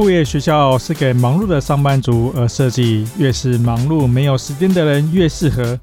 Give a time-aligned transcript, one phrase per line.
[0.00, 5.78] 副业学校是给忙碌的上班族而设计，越是忙碌没有时间的人越适合。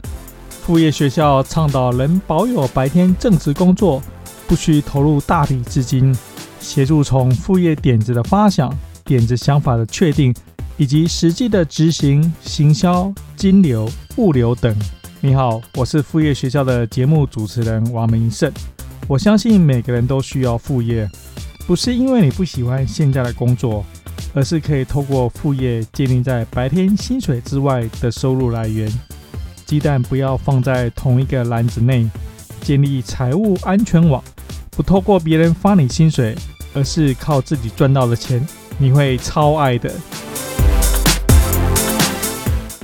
[0.50, 4.02] 副业学校倡导能保有白天正职工作，
[4.48, 6.18] 不需投入大笔资金，
[6.60, 8.76] 协助从副业点子的发想、
[9.06, 10.34] 点子想法的确定，
[10.78, 14.76] 以及实际的执行、行销、金流、物流等。
[15.22, 18.52] 你好，我是副业学校的节目主持人王明胜。
[19.08, 21.08] 我相信每个人都需要副业，
[21.68, 23.86] 不是因为你不喜欢现在的工作。
[24.34, 28.92] 而是可以透过副业建立在白天薪水之外的收入来源。
[29.66, 32.10] 鸡蛋不要放在同一个篮子内，
[32.62, 34.24] 建立财务安全网。
[34.72, 36.36] 不透过别人发你薪水，
[36.74, 39.92] 而是靠自己赚到的钱，你会超爱的。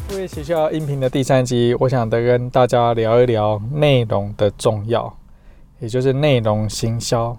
[0.07, 5.15] 副业学校音频的第三集，我想得跟大家聊一聊内容的重要，
[5.79, 7.37] 也就是内容行销。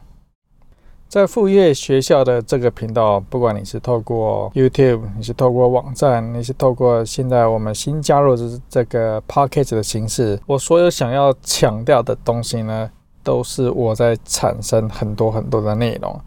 [1.14, 12.90] 在副业学校的这个频道，不管你是透过 YouTube，你是透过网站，你是透过现在我们新加入的这个 Podcast 的形式，我所有想要强调的东西呢，
[13.22, 16.20] 都是我在产生很多很多的内容，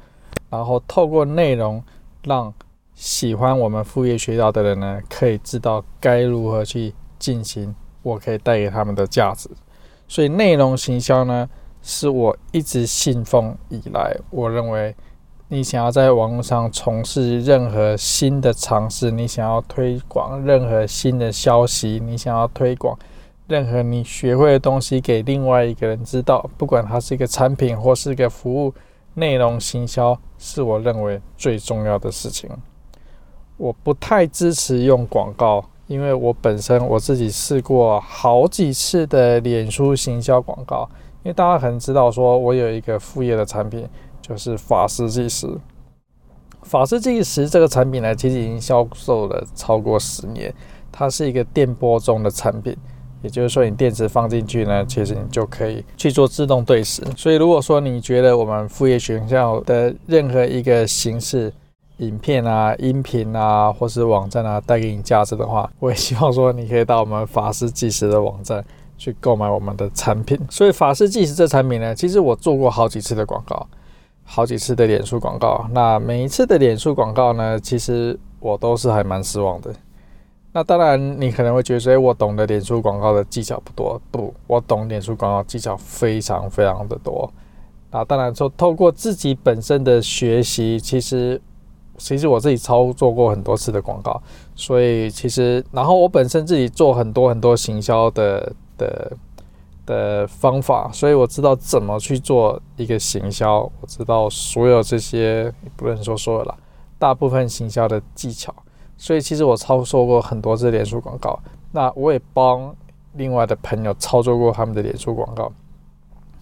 [0.50, 1.84] 然后透过内容
[2.24, 2.54] 让
[2.96, 9.50] 喜欢我们副业学校的人呢，可以知道该如何去进行，我可以带给他们的价值。
[10.08, 11.50] 所以内容行销呢，
[11.90, 14.94] 是我一直信奉以来，我认为
[15.48, 23.00] 你想要在网络上从事任何新的尝试，你想要推广任何新的消息，你想要推广
[23.48, 28.74] 任何你学会的东西给另外一个人知道，不管它是一个产品或是一个服务，
[29.14, 32.50] 内容行销是我认为最重要的事情。
[33.56, 40.90] 我不太支持用广告，因为我本身我自己试过好几次的脸书行销广告。
[41.28, 43.86] 因为大家可能知道，说我有一个副业的产品，
[44.22, 45.46] 就是法师计时。
[46.64, 50.54] 法师计时这个产品呢，其实已经销售了超过十年。
[50.90, 52.74] 它是一个电波中的产品，
[53.22, 57.04] 也就是说，你电池放进去呢，其实你就可以去做自动对时。
[57.18, 61.52] 所以，如果说你觉得我们副业学校的任何一个形式，
[61.98, 68.64] 影片啊、音频啊，或是网站啊，带给你价值的话，我也希望说你可以到我们法师计时的网站。
[68.98, 73.68] 去购买我们的产品，所以法师计时这产品呢，其实我做过好几次的广告，
[74.24, 75.68] 好几次的脸书广告。
[75.72, 79.72] 那每一次的脸书广告呢，其实我都是还蛮失望的。
[80.52, 87.32] 那当然，你可能会觉得说，我懂得脸书广告的技巧不多，不，我懂脸书广告技巧非常非常的多。
[87.92, 91.40] 那当然说，透过自己本身的学习，其实
[91.98, 94.20] 其实我自己操作过很多次的广告，
[94.56, 98.52] 所以其实，然后我本身自己做很多很多行销的。
[98.78, 99.18] 的
[99.86, 106.58] 的方法，所以我知道怎么去做一个行销，我知道所有这些，不能说所有了，
[107.00, 108.54] 大部分行销的技巧。
[108.98, 111.40] 所以其实我操作过很多次脸书广告，
[111.72, 112.76] 那我也帮
[113.14, 115.52] 另外的朋友操作过他们的脸书广告，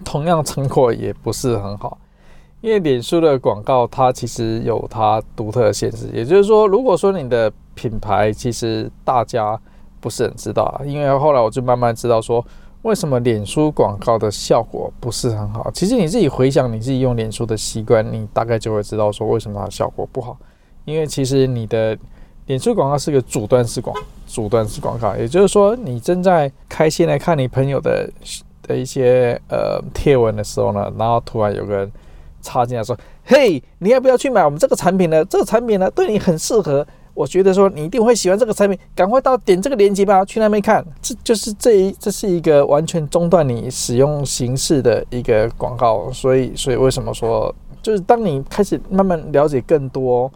[0.04, 1.98] 同样成果也不是很好，
[2.62, 9.60] 因为脸书的广告它其实有它独特的限制，也就是说，如果说你的品牌其实大家。
[10.06, 12.46] 不是很知道啊，因为后来我就慢慢知道说，
[12.84, 15.72] 为什么脸书广告的效果不是很好。
[15.72, 20.38] 其实你自己回想你自己用脸书的习惯，你大概就会知道说为什么它效果不好。
[20.84, 21.98] 因为其实你的
[22.46, 28.08] 脸书广告是个阻断式广阻断式广告，也就是说你正在开心来看你朋友的
[28.62, 31.92] 的一些呃贴文的时候呢，然后突然有个人
[32.44, 32.96] 插进来说
[33.26, 35.26] ：“嘿，你要不要去买我们这个产品呢？
[35.26, 36.86] 这个产品呢对你很适合。”
[37.16, 40.86] 我觉得说你一定会喜欢这个产品，赶快到点这个链接吧，去那边看。
[41.02, 46.12] 这就是这一，这是一个完全中断你使用形式的一个广告。
[46.12, 50.30] 所以，所以为什么说，就是当你开始慢慢了解更多，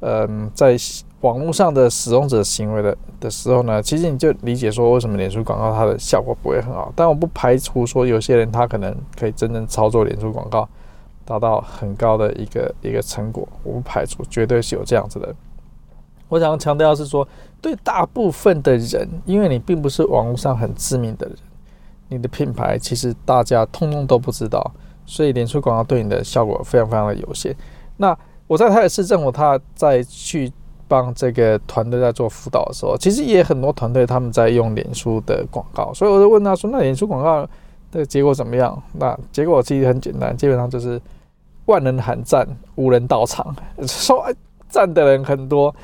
[0.00, 0.76] 嗯，在
[1.20, 6.92] 网络上的使用者行为的的时候呢，其实你就理解说为什么脸书广告它的效果不会很好。
[6.96, 10.68] 但我不排除说有些人他可能可以真正操作脸书广告，
[11.24, 13.46] 达到很高的一个一个成果。
[13.62, 15.32] 我不排除，绝对是有这样子的。
[16.28, 17.26] 我想强调的是说，
[17.60, 21.36] 对大部分的人，因为你并不是网络上很知名的人，
[22.08, 24.70] 你的品牌其实大家通通都不知道，
[25.06, 27.54] 所以脸书广告对你的效果非常非常的有限。
[27.96, 28.16] 那
[28.46, 30.52] 我在台北市政府，他在去
[30.86, 37.46] 帮这个团队在做辅导的时候，其实也很多团队他们在用脸书的广告，所以我就问他说：“那脸书广告
[37.90, 41.00] 的结果怎么样？”那结果其实很简单，基本上就是
[41.66, 42.46] 万人喊赞，
[42.76, 43.54] 无人到场，
[43.86, 44.30] 说
[44.68, 45.74] 赞的人很多。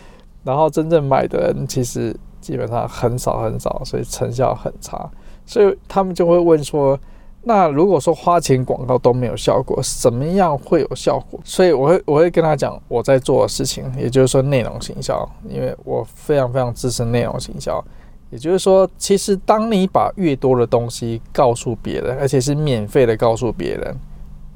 [0.45, 5.11] 然后真正买的人其实基本上很少很少，所以成效很差。
[5.47, 6.99] 所以他们就会问说
[7.43, 11.41] ：“那如果说花钱广告都没有效果，什么样会有效果？
[11.45, 17.85] 所以我会我会跟他讲我在做的事情，也就是说内容行销，因为我非常非常支持内容行销。
[18.31, 23.97] 也就是说，其实当你把越多的东西告诉别人，而且是免费的告诉别人，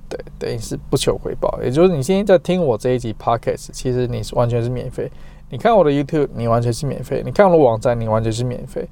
[0.08, 1.60] 对，等于是不求回报。
[1.62, 5.08] 也就是你现在在听我这一集 Podcast，其实你是完全是免费。
[5.50, 8.86] 你看我的 YouTube，你完全是免费；你看我的网站，你完全是免费。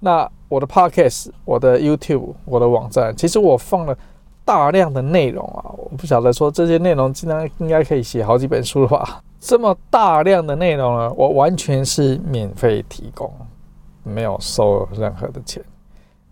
[0.00, 3.96] 那我的 Podcast、我的 YouTube、我的网站，其实我放了
[4.44, 5.70] 大量的内容啊！
[5.76, 9.22] 我不晓得说这些内容，竟然应该可以写好几本书了吧？
[9.38, 13.32] 这么大量的内容呢，我完全是免费提供，
[14.02, 15.62] 没有收任何的钱。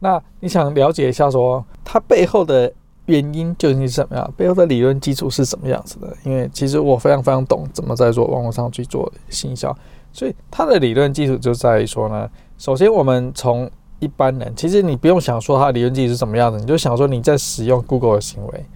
[0.01, 2.73] 那你想了解一下，说它背后的
[3.07, 4.33] 原因究竟是什么样？
[4.37, 6.17] 背后的理论基础是什么样子的？
[6.25, 9.77] 因为其实我非常非常懂怎么在做网络上去做行销，
[10.13, 12.29] 所以它的理论基础就在于说呢。
[12.59, 13.71] 首先，我们从
[14.01, 18.67] 一般人，其实你不用想说它的理论基础是什么样子，你就想说你在使用 Google 的行为，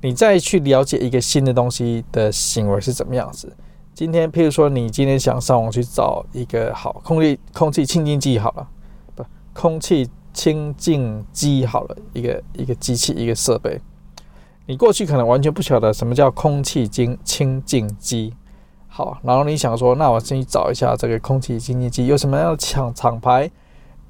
[0.00, 3.52] 你再去了解一个新的东西的行为是怎么样子。
[3.92, 8.68] 今天，譬如说你今天想上网去找一个好空气空气清净剂好了，
[9.16, 13.80] 不，空气清净机好了，一个一个机器一个设备，
[14.66, 18.34] 你过去可能完全不晓得什么叫空气清清净机。
[18.88, 23.50] 好，然后你想说，那我先去找一下这个空气清净机有什么样的厂厂牌，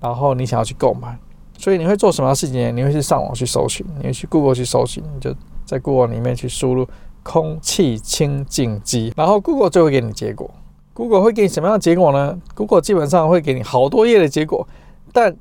[0.01, 1.19] 然后你想要去购买，
[1.57, 2.77] 所以你会做什么事情？
[2.77, 5.35] 你会去上网去搜寻，你会去 Google 去搜寻，你就
[5.65, 6.87] 在 Google 里面去输入
[7.23, 10.51] 空气清净机，然后 Google 就会给你结果。
[10.93, 14.69] Google 会给你什么样的结果呢？Google 基本上会给你好多页的结果，
[15.13, 15.35] 但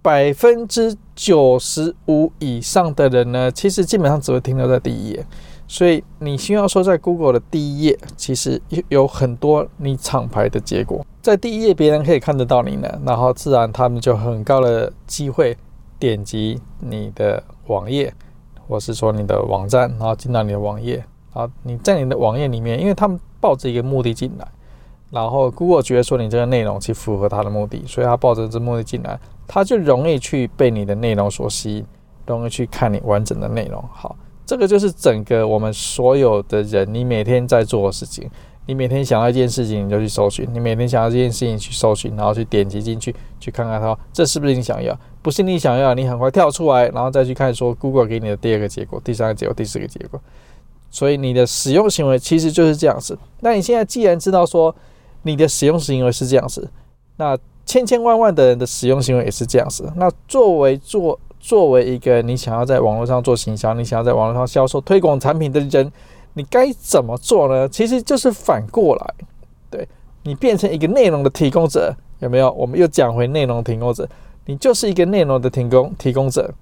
[0.00, 5.24] 百分之九十五以上的人呢，其实基本上只会停留在第一页。
[5.70, 8.58] 所以你需要说，在 Google 的第一页，其实
[8.88, 15.54] 有很多你厂牌的结果，在第一页别人可以看得到你呢，然后自然他们就很高的机会
[15.98, 18.14] 点击你的网页，
[18.66, 21.04] 或是说你的网站，然后进到你的网页，
[21.34, 24.48] 啊，你在你的网页里面，因为他们抱着一个目的进来，
[25.10, 31.86] 然后 Google 觉得说你这个内容其实符合他的目的，所以他抱着这目的进来，他就容易去被你的内容所吸引，
[32.26, 34.14] 容易去看你完整的内容，好。
[34.46, 38.30] 这个就是整个我们所有的人，你每天在做的事情。
[38.64, 44.94] 你每天想要一件事情，你就去搜寻；你每天想要这件事情去搜寻，然后去点击进去，去看看它，这是不是你想要？
[45.22, 50.20] 不是你想要，你很快跳出来，然后再去看说 Google 给你的第二个结果、第三个结果、第四个结果。
[50.90, 53.18] 所以你的使用行为其实就是这样子。
[53.40, 54.74] 那你现在既然知道说
[55.22, 56.70] 你的使用行为是这样子，
[57.16, 57.36] 那
[57.68, 59.92] 千千万万的人的使用行为也是这样子。
[59.96, 65.92] 那作为做作为一个你想要在网络上做行销，你想要在网络上销售推广产品的人，
[66.32, 67.68] 你该怎么做呢？
[67.68, 69.14] 其实就是反过来，
[69.70, 69.86] 对，
[70.22, 72.50] 你变成一个内容的提供者，有没有？
[72.52, 74.08] 我们又讲回内容提供者，
[74.46, 76.54] 你就是一个内容的提供提供者，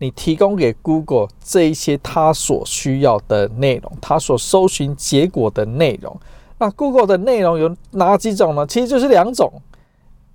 [0.00, 6.14] 你提供给 Google 这一些他所需要的内容，他所搜寻结果的内容。
[6.58, 8.66] 那 Google 的内容有哪几种呢？
[8.66, 9.52] 其实就是两种，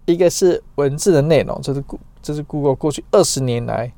[0.06, 1.84] 一个是文字的内容，就是
[2.22, 3.92] 这是 Google 过去二十年来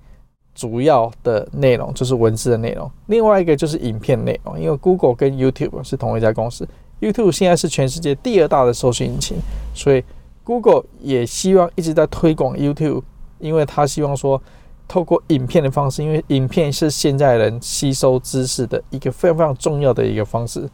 [0.55, 2.89] 主要的内容，就是文字的内容。
[3.07, 6.67] 另外一个就是影片内容，因为 Google 跟 YouTube 是同一家公司
[7.01, 9.37] ，YouTube 现在是全世界第二大的搜寻引擎，
[9.73, 10.03] 所以
[10.45, 13.01] Google 也希望一直在推广 YouTube，
[13.39, 14.41] 因为他希望说
[14.87, 20.69] 透过影片的方式，因为影片是现在人吸收知识的一个非常非常重要的一个方式，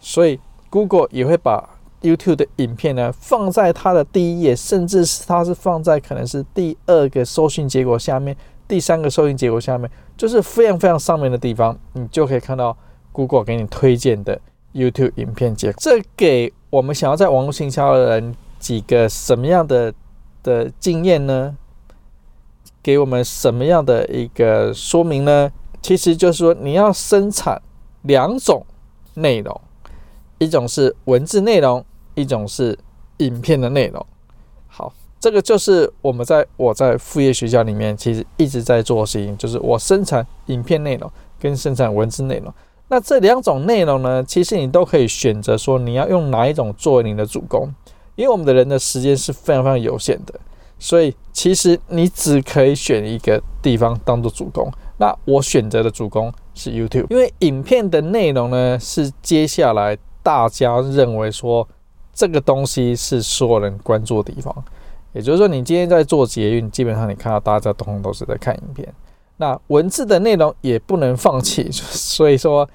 [0.00, 0.38] 所以
[0.70, 1.68] Google 也会把。
[2.02, 8.34] YouTube 的影片呢，放在它的第一页，甚至是它是放在可能是第二个搜寻结果下面，
[8.66, 12.74] 第三个搜寻结果下面，就是非常非常上面的地方，你就可以看到
[13.12, 14.40] Google 给你推荐的
[14.72, 15.76] YouTube 影片结果。
[15.78, 19.92] 这给我们想要在网络营销的人几个什么样的
[20.42, 21.54] 的经验呢？
[22.82, 25.52] 给我们什么样的一个说明呢？
[25.82, 27.60] 其实就是说，你要生产
[28.04, 28.64] 两种
[29.12, 29.60] 内容，
[30.40, 31.84] 一种是文字内容。
[32.16, 32.76] 一种是
[33.18, 34.04] 影片的内容，
[34.66, 42.52] 好，这个就是我们在我在副业学校里面其实一直在做的事情，就是我生产影片内容跟生产文字内容。
[42.88, 47.72] 那这两种内容呢，其实你都可以选择说你要用哪一种作为你的主攻，
[48.16, 50.34] 因为我们的人的时间是非常非常有限的，
[50.80, 54.70] 所以其实你只可以选一个地方当做主攻。
[54.98, 61.66] 那我选择的主攻是 YouTube，因为影片的内容呢是接下来大家认为说。
[62.12, 64.54] 这个东西是所有人关注的地方，
[65.14, 68.86] 也就是说，你今天在做捷运，基本上你看到大家通通都是在看影片。
[69.38, 72.68] 那文字的内容也不能放弃， 所以说，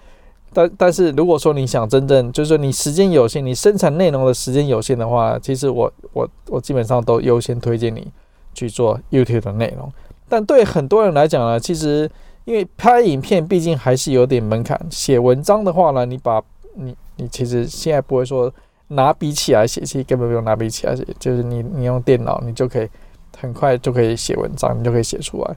[0.52, 8.08] 但但是如果说你想真正就是说你时间有限，你生产内容的时间有限的话，其实我我我基本上都优先推荐你
[8.56, 9.92] 去做 YouTube 的内容。
[10.28, 12.10] 但对很多人来讲呢，其实
[12.46, 14.80] 因为拍影片毕竟还是有点门槛。
[14.90, 16.42] 写文章的话呢，你把
[16.74, 18.52] 你你其实现在不会说
[18.88, 22.90] 拿笔起来写，其实根本不用拿笔起来写，就是你你用电脑，你就可以
[23.38, 25.56] 很快就可以写文章，你就可以写出来。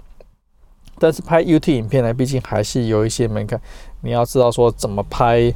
[0.99, 3.61] 但是拍 U T 影片呢，毕竟还是有一些门槛，
[4.03, 5.53] 你要知道说怎么拍，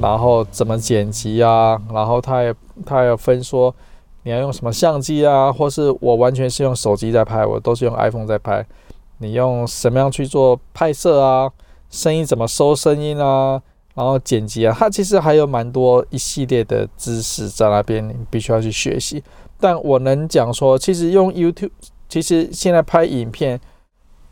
[0.00, 3.74] 然后怎么剪辑啊，然后它也它也分说。
[4.22, 5.52] 你要用什么相机啊？
[5.52, 8.66] 或是我完全是用手机在拍，我都是用 iPhone 在拍。
[9.18, 11.48] 你用什么样去做拍摄啊？
[11.90, 13.62] 声音怎么收声音啊？
[13.96, 19.20] 然后剪辑啊，它其实还有蛮多一系列的知识在那边，你必须要去学习。
[19.58, 21.70] 但我能讲说，其实用 YouTube，
[22.08, 23.58] 其实现在拍影片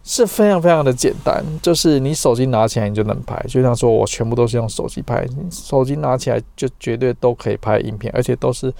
[0.04, 3.42] 是非常非常的简单，就是你手机拿起来你就能拍。
[3.48, 8.72] 就像说我全部都是用手机拍，手机拿起来就绝对都可以拍影片，而且都是。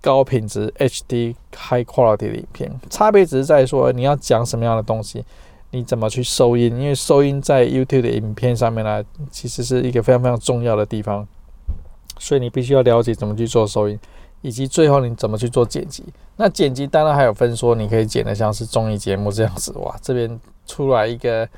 [0.00, 5.24] 高品质 HD High Quality 的影片，差别只是在说你要讲什么样的东西，
[5.70, 11.26] 你怎么去收音，因为收音在 YouTube 的影片上面呢，其实是一个非常非常重要的地方，
[12.18, 13.98] 所以你必须要了解怎么去做收音，
[14.42, 16.04] 以及最后你怎么去做剪辑。
[16.36, 21.48] 那剪辑当然还有分说，你可以剪的像是综艺节目这样子，哇，这边出来一个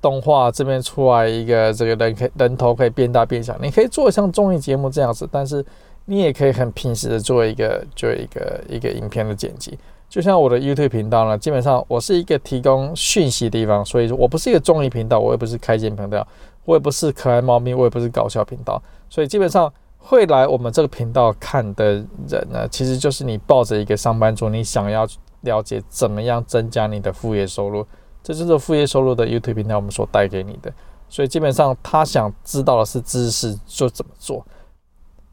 [0.00, 5.64] 动画，这边出来一个这个人可以人头可以变大变小，你可以做像综艺节目这样子，但是。
[6.04, 9.78] 你也可以很平时的做一个，做一个一个影片的剪辑，
[10.12, 16.28] 就像我的 YouTube 频道呢，基本上我是一个提供讯息的地方，所以说我不是一个综艺频道，我也不是开心频道，
[16.66, 18.78] 我也不是可爱猫咪，我也不是搞笑频道，
[19.08, 21.94] 所以基本上会来我们这个频道看的
[22.28, 25.08] 人呢，其实就是你抱着一个上班族，你想要
[25.40, 27.82] 了解怎么样增加你的副业收入，
[28.22, 30.70] 这就是副业收入的 YouTube 频道我们所带给你的，
[31.08, 34.44] 所以基本上他想知道的是知识就怎么做。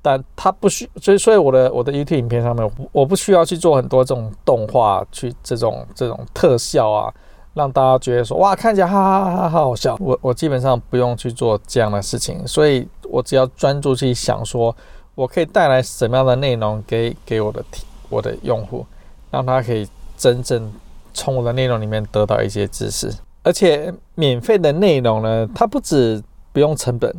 [0.02, 7.14] 但他不需，所以所以我的我的 YouTube 影片上面，我不需要去做很多这种动画，去这种这种特效啊，
[7.54, 9.98] 让大家觉得说哇，看起来哈哈哈哈好好笑。
[10.00, 14.74] 我我基本上不用去做这样的事情，所以我只要专注去想说，
[15.16, 17.64] 我可以带来什么样的内容给给我的
[18.10, 18.86] 我的用户，
[19.30, 19.86] 让他可以
[20.18, 20.72] 真正
[21.14, 23.14] 从我的内容里面得到一些知识，
[23.44, 27.14] 而且免费的内容呢，它不止不用成本。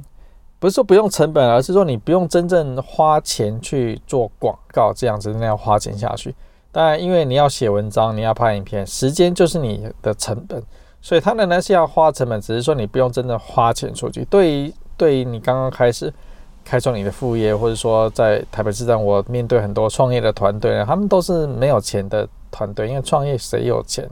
[0.60, 6.34] 不是说不用成本，而是说你不用真正花钱去做广告，这样子那样花钱下去。
[6.70, 10.62] 当然，因为你要写文章，你要拍影片，时间就是你的成本，
[11.00, 14.22] 所以它仍然是要花成本，只是说你不用真正花钱出去。
[14.26, 16.12] 对于对于你刚刚开始
[16.62, 24.06] 开创你的副业，或者说在台北市站，我面对很多创业的团队，他们都是没有钱的团队，因为创业谁有钱？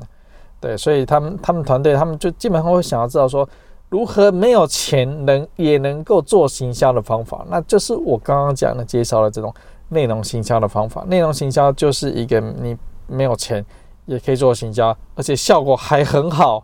[0.59, 3.47] 对，所以他们他们团队他们就基本上会想要知道说。
[3.91, 7.47] 如何没有钱能也能够做行销的方法？
[7.49, 9.53] 那就是我刚刚讲的介绍的这种
[9.89, 11.03] 内容行销的方法。
[11.07, 12.77] 内容行销就是一个你
[13.07, 13.65] 没有钱
[14.05, 16.63] 也可以做行销，而且效果还很好。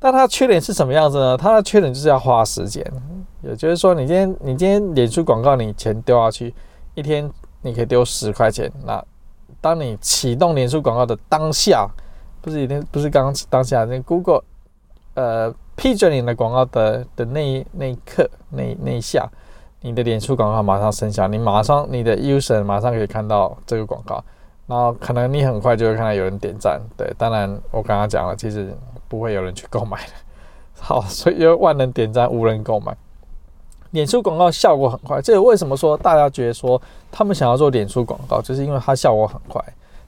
[0.00, 1.36] 但它缺点是什么样子呢？
[1.36, 2.84] 它的缺点就是要花时间。
[3.42, 6.52] 也就是说，你今天你今天脸书广告，你钱丢下去，
[6.94, 7.30] 一天
[7.60, 8.68] 你可以丢十块钱。
[8.84, 9.00] 那
[9.60, 11.88] 当你启动脸书广告的当下，
[12.40, 14.42] 不是一天，不是刚刚当下，那 Google
[15.14, 15.54] 呃。
[15.82, 19.28] 批准你的广告的的那一那一刻那那一下，
[19.80, 24.22] 你的脸书广告马上生效，你马上你的 user 马上可以看到这个广告，
[24.68, 26.80] 然后可能你很快就会看到有人点赞。
[26.96, 28.72] 对，当然我刚刚讲了，其实
[29.08, 30.12] 不会有人去购买的。
[30.78, 32.96] 好，所以有万能点赞无人购买，
[33.90, 35.20] 脸书广告效果很快。
[35.20, 39.60] 这个为什么说大家觉得说他们想要做脸书广告，就是因为它效果很快，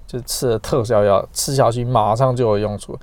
[0.07, 2.97] 就吃了特效药吃下去马上就有用处，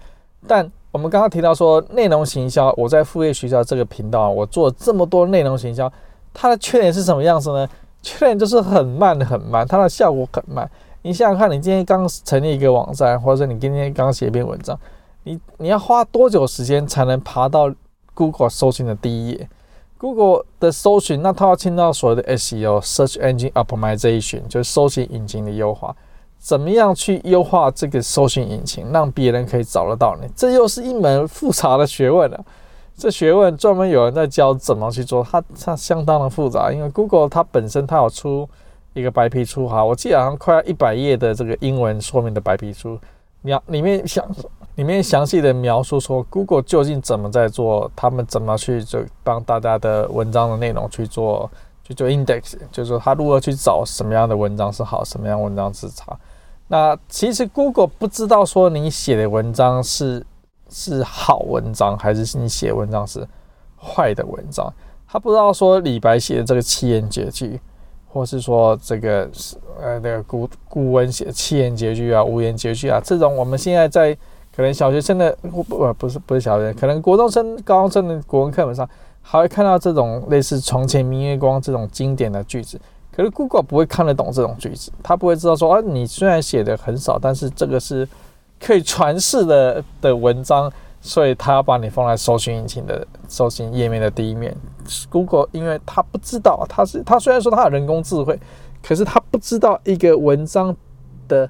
[0.48, 0.72] 但。
[0.92, 5.92] 我们刚刚提到说内容行销，我在副业学校这个频道，我做这么多内容行销，
[6.34, 7.68] 它的缺点是什么样子呢？
[8.02, 10.70] 缺点就是很慢很慢，它的效果很慢。
[11.04, 14.78] 你想想看，你今天刚成立一个网站，或者说你今天刚写一篇文章，
[15.24, 17.74] 你你要花多久时间才能爬到
[18.14, 19.50] Google 搜寻的第一页
[19.98, 25.96] ？Google 的搜寻，那它要进到所谓的 SEO（Search Engine Optimization），就是搜寻引擎的优化。
[26.42, 30.28] 怎么样去优化这个搜寻引擎，让别人可以找得到你？
[30.36, 32.44] 这又是一门复杂的学问了啊。
[32.98, 36.72] 这学问专门有人在教怎么去做，它它相当的复杂。
[36.72, 38.48] 因为 Google 它本身它有出
[38.94, 43.00] 一个白皮书哈，我记得好像快要一百页的这个英文说明的白皮书，
[43.42, 44.28] 描里面详
[44.76, 51.50] 里面详细的描述说 Google 究竟怎么在做，他们怎么去就帮大家的文章的内容去做
[51.84, 56.18] 去做 index，就是说他如何去找什么样的文章是好，什么样文章是差。
[56.72, 60.25] 那其实 Google 不知道说你写的文章是
[60.70, 63.28] 是好文章，还是你写文章是
[63.78, 64.74] 坏的文章。
[65.06, 67.60] 他不知道说李白写的这个七言绝句，
[68.08, 69.30] 或是说这个
[69.82, 74.18] 呃那个古古文写的七言绝句啊、五言绝句啊，这种我们现在在
[74.56, 78.90] 可能小学生的不不不是不是小学生，可能国中生、高中生的国文课本上
[79.22, 82.80] 还会看到这种类似“床前明月光”这种经典的句子。
[83.22, 88.08] 可是 Google 不会看得懂这种句子，他不会知道说啊，你虽然写的很少，但是这个是
[88.60, 94.58] 可以传世的的文章，所以他要把你放在搜寻引擎的搜寻页面的第一面。
[95.08, 98.40] Google 因为他不知道，他是他虽然说他有人工智慧，
[98.82, 100.75] 可是他不知道一个文章
[101.28, 101.48] 的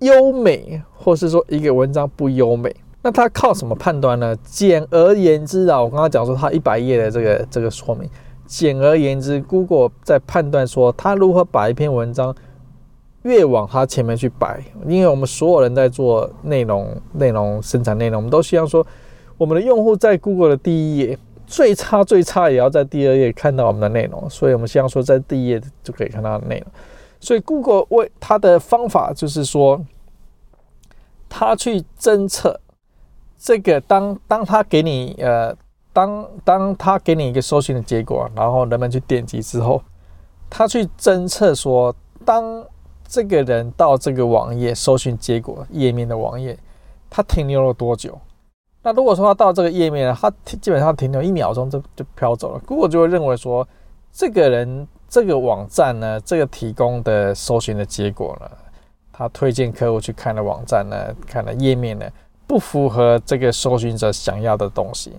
[0.00, 4.36] 优美，或是说一个文章不优美，那他靠什么判断呢？
[4.42, 8.10] 简而言之啊，我刚刚讲说他一百页的这个这个说明。
[8.46, 12.34] 简而言之，Google 在判断说他如何把一篇文章
[13.22, 18.86] 越往他前面去摆，因为我们所有人在做内容、内容生产内容，我们都希望说
[19.36, 26.66] 我们的用户在 Google 的第一页，最差最差也要在第二页看到我们的内容，所以我们希望说在第一页就可以看到内容。
[27.18, 29.84] 所以 Google 为它的方法就是说，
[31.28, 32.60] 他去侦测
[33.36, 35.56] 这个当当他给你呃。
[35.96, 39.80] 当当他给你一个搜寻的结果，然后人们去点击之后，
[40.50, 42.62] 他去侦测说，当
[43.08, 46.54] 这个人到这个网页搜寻结果页面的网页，
[47.08, 48.18] 他停留了多久？
[48.82, 53.66] 那如果说他到这个页面，他基本上停留一秒钟就就飘走了，Google 就会认为说，
[54.12, 58.50] 这个人这个网站呢，这个提供的搜寻的结果呢，
[59.14, 60.94] 他推荐客户去看的网站呢，
[61.26, 62.06] 看的页面呢，
[62.46, 65.14] 不符合这个搜寻者想要的东西。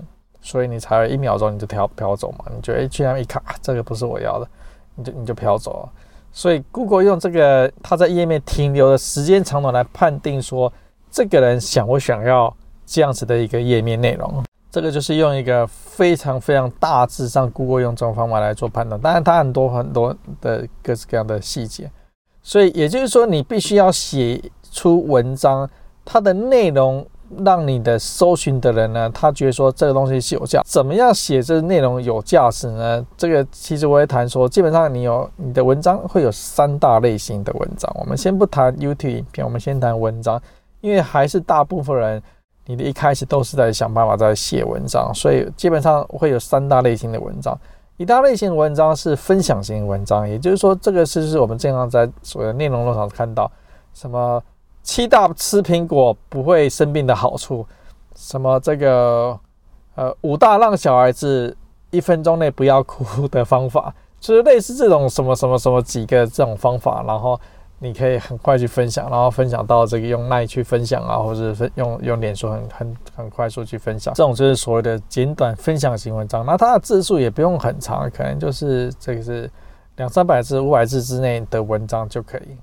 [0.47, 2.45] 所以你才会一秒钟你就飘飘走嘛？
[2.55, 4.47] 你觉得哎，去那一卡，这个不是我要的，
[4.95, 5.89] 你就你就飘走了。
[6.31, 10.71] 所以 Google 用这个它在页面停留的时间长短来判定说，
[11.11, 14.41] 这个人想不想要这样子的一个页面内容。
[14.71, 19.01] 这个就是用一个非常非常大致上 Google 用这种方法来做判断。
[19.01, 21.91] 当然它很多很多的各式各样的细节。
[22.41, 25.69] 所以也就是说，你必须要写出文章，
[26.05, 27.05] 它的内容。
[27.43, 30.61] 让你的搜寻的人呢，他觉得说这个东西是有价。
[30.65, 33.05] 怎么样写这个内容有价值呢？
[33.17, 37.93] 这个其实我会谈说，基本上你有你的文章会有三大类型的文章。
[37.99, 40.41] 我们先不谈 YouTube 影片，我们先谈文章，
[40.81, 42.23] 因为还是大部分人，
[42.65, 47.57] 你的一开始都是在想办法在写文章，所以基本上会有三大类型的文章。
[47.97, 53.51] 一大类型的文章是分享型文章，也就是说，这个是是我们经常在所谓的内容路上看到
[53.93, 54.41] 什么。
[54.87, 57.67] 七大吃苹果不会生病的好处，
[58.15, 59.37] 什么这个
[59.95, 61.55] 呃五大让小孩子
[61.91, 67.37] 一分钟内不要哭的方法，就是类似这种什么什么什么几个这种方法，然后
[67.79, 76.45] 你可以很快去分享，然后分享到这个用耐去分享啊，或者分用用脸书很很很快速去分享，这种就是所谓的简短分享型文章。
[76.45, 79.51] 那它的字数也不用很长，可能就是这个是
[79.97, 82.57] 两三百字、五百字之内的文章就可以。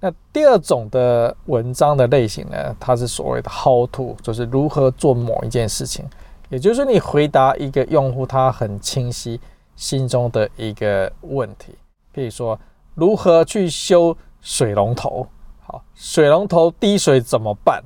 [0.00, 6.04] 那第二种的文章的类型呢，它是所谓的 How to，就是如何做某一件事情，
[6.50, 9.40] 也就是你回答一个用户他很清晰
[9.76, 11.74] 心中的一个问题，
[12.12, 12.58] 比如说
[12.94, 15.26] 如何去修水龙头，
[15.66, 17.82] 好，水龙头滴水怎么办？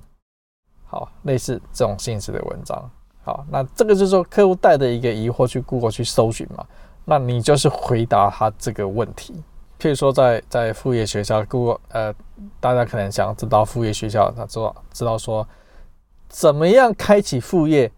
[0.87, 2.90] 好，类似这种性质的文章，
[3.23, 6.66] 好，那这个就是说客户带着一个疑惑去 Google 去搜寻嘛，
[7.05, 9.40] 那你就是回答他这个问题。
[9.79, 12.12] 譬如说在，在副业学校顾呃，
[12.59, 15.47] 大家可能想知道副业学校，他知道知道说，
[16.29, 17.91] 怎么样开启副业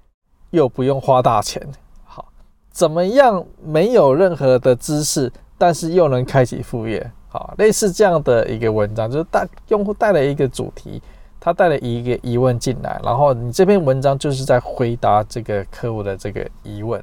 [0.50, 1.66] 又不用花大钱，
[2.04, 2.28] 好，
[2.70, 11.02] 怎么样没有任何的知识，但是又能开启副业，好，类似这样的一个文章，就是带用户带了一个主题，
[11.40, 17.02] 他带了一个疑问进来，然后你这篇文章就是在回答这个客户的这个疑问。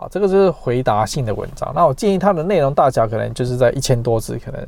[0.00, 1.72] 好，这个就是回答性的文章。
[1.74, 4.64] 那我建议它的内容大小可能就是在一千多字，可能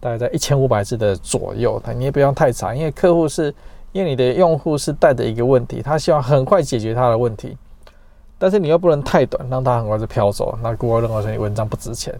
[0.00, 1.80] 大概在一千五百字的左右。
[1.94, 3.54] 你也不用太长，因为客户是，
[3.92, 7.56] 因为你的用户是带着一个问题，他希望很快解决他的问题，
[8.38, 10.58] 但是你又不能太短，让他很快就飘走。
[10.60, 12.12] 那 Google 认为说你文章不值钱，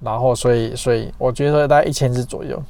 [0.00, 2.60] 然后所以所以我觉得大概一千字左右。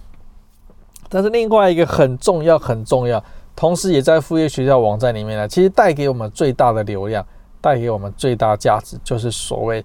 [1.09, 3.25] 但是另外一个很重要很重要，
[3.57, 7.25] 同时也在副业学校网站里面呢，其实带给我们最大的流量。
[7.61, 9.85] 带给我们最大价值就是所谓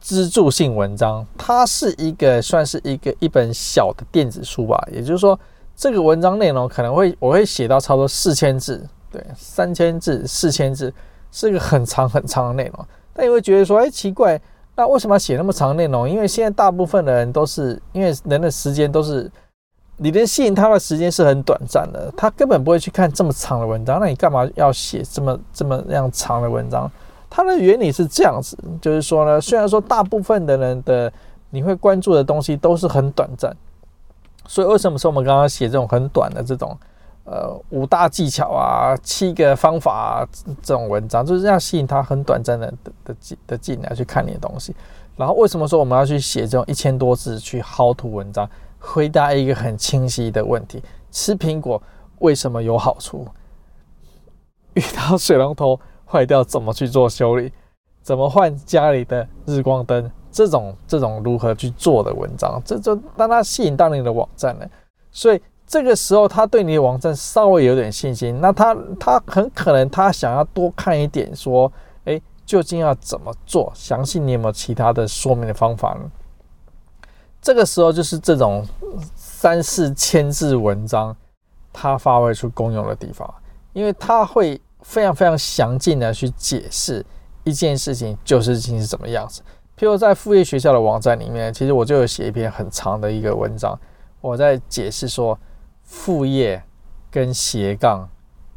[0.00, 4.80] 支柱性文章，它是一个算是一个一本小的电子书吧。
[4.92, 5.38] 也就是说，
[5.74, 10.92] 这个文章内容可能会我会写到差不多四千字，对，三千字、四千字
[11.32, 12.86] 是一个很长很长的内容。
[13.12, 14.40] 但你会觉得说，哎，奇怪，
[14.76, 16.08] 那为什么要写那么长的内容？
[16.08, 19.28] 因为现在大部分的人都是因为人的时间都是，
[19.96, 23.98] 你能吸引他的时间是很短暂的，他根本不会去看这么长的文章。
[23.98, 26.88] 那你干嘛要写这么这么样长的文章？
[27.36, 31.12] 它的原理是这样子，就是说呢，虽然说大部分的人的
[31.50, 33.54] 你会关注的东西都是很短暂，
[34.46, 36.74] 所以为什么说我们刚刚写这种很短的这种
[37.24, 40.14] 呃五大技巧啊、七个方法啊
[40.62, 44.74] 这种文章，就是这样吸引他很短暂的的的的进来去看你的东西。
[45.14, 51.82] 然后为什么说我们要去写这种一千多字去薅图文章，回答一个很清晰的问题：吃苹果
[52.20, 53.28] 为什么有好处？
[54.72, 55.78] 遇到水龙头
[56.10, 57.52] 坏掉怎么去做修理？
[58.02, 60.10] 怎么换家里的日光灯？
[60.30, 64.68] 这种这种如何去做的文章，这就让他吸引到你的网站了。
[65.10, 71.72] 所以这个时候他对你的网站稍微有点信心，那他他很可能他想要多看一点，说，
[72.04, 73.72] 哎，究竟要怎么做？
[73.74, 76.10] 详细你有没有其他的说明的方法呢？
[77.40, 78.66] 这个时候就是这种
[79.14, 81.16] 三四千字文章，
[81.72, 83.32] 它发挥出功用的地方，
[83.72, 87.04] 因为它会非常非常详尽的去解释
[87.42, 89.42] 一件事情就是情是怎么样子。
[89.76, 93.76] 譬如在副业学校的网站里面，其实我就有写一篇很长的一个文章，
[94.20, 95.36] 我在解释说
[95.82, 96.62] 副业
[97.10, 98.08] 跟斜杠，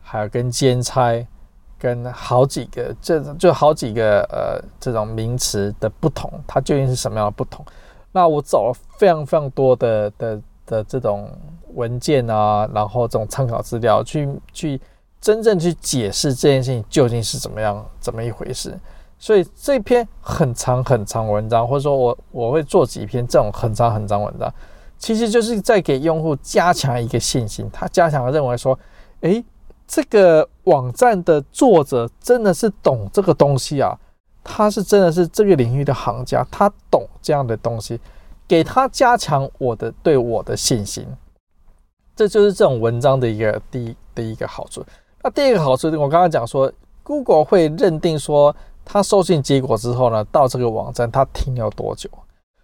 [0.01, 1.27] 还有跟兼差，
[1.79, 7.65] 跟好几个这就好几个呃这种名词的不同，它究竟是什么样的不同？
[8.11, 11.29] 那我找了非常非常多的的的这种
[11.73, 14.81] 文件啊，然后这种参考资料去去
[15.21, 18.77] 真正去解释这件事情究竟是怎么样怎么一回事。
[19.17, 24.49] 所以这篇很长很长文章，或者说我我会做几篇这种很长很长文章，
[24.97, 27.69] 其实就是在给用户加强一个信心。
[27.73, 28.79] 他加强认为说，
[29.19, 29.43] 诶，
[29.85, 33.93] 这个网站的作者真的是懂这个东西啊，
[34.41, 37.99] 他是真的是这个领域的行家，他懂这样的东西，
[38.47, 41.05] 给他加强我的对我的信心。
[42.15, 44.81] 这就是这种文章的一个第一的一个好处。
[45.23, 46.71] 那第二个好处，我刚刚讲说
[47.03, 48.55] ，Google 会认定说。
[48.91, 52.09] 它收信结果之后呢，到这个网站它停留多久？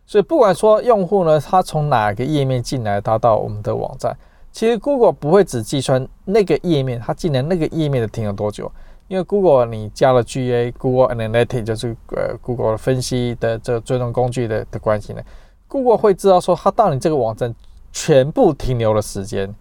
[0.07, 4.17] 所以不管说用户呢，他从哪个页面进来，他到我们的网站，
[4.51, 8.71] 其实 Google 不会只计算那个页面，他进来那个页面的停留多久，
[9.07, 15.21] 因为 Google 你加了 GA，Google Analytics 就是呃 Google 分析的这个追踪工具的的关系呢
[15.67, 17.53] ，Google 会知道说他到你这个网站
[17.91, 19.53] 全部停留的时间，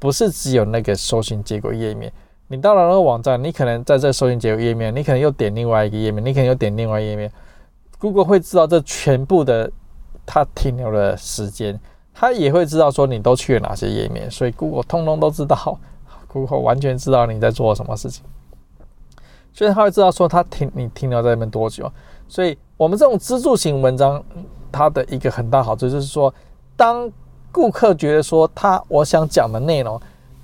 [0.00, 2.12] 不是只有那个收信结果页面。
[2.50, 7.30] 你到了那个网站，你可能在这收信结果页面，你可能又点另外一个页面，你可能又点另外页面。
[7.98, 9.70] Google 会知道这全部的
[10.24, 11.78] 它停留的时间，
[12.14, 15.78] 它也会知道说你都去了哪些页面，所以 Google 通通都知道，
[16.26, 18.24] Google 完全知道你在做什么事情，
[19.52, 21.92] 所以它会知道说它停你停留在那边多久。
[22.28, 24.24] 所以我们这种支柱型文章，
[24.72, 26.32] 它的一个很大好处就是说，
[26.76, 27.10] 当
[27.52, 30.00] 顾客觉得说他我想讲的内容。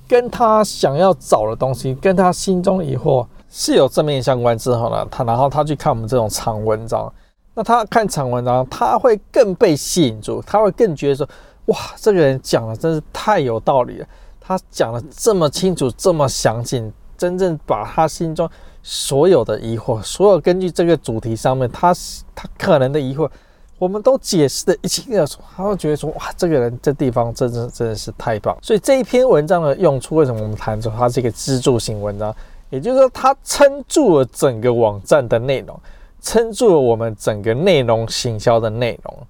[0.07, 7.13] 跟他想要找的东西，跟他心中疑惑是有正面相关之后呢，他然后他去看我们这种长文章，
[7.55, 11.29] 那他看长文章，他会更被吸引住，他会更觉得说，
[11.67, 14.07] 哇，这个人讲的真是太有道理了，
[14.41, 18.49] 他讲的这么清楚，这么详尽，真正把他心中
[18.83, 21.95] 所有的疑惑，所有根据这个主题上面他
[22.35, 23.29] 他可能的疑惑。
[23.79, 32.35] 我们都解释的一清二楚，他会觉得说：“哇，这个人这地方真的真的是太棒。”所以这一篇文章的用处，为什么我们谈说它是一个支柱型文章？
[32.71, 35.79] 也就是说，它撑住了整个网站的内容，
[36.21, 39.27] 撑住了我们整个内容行销的内容。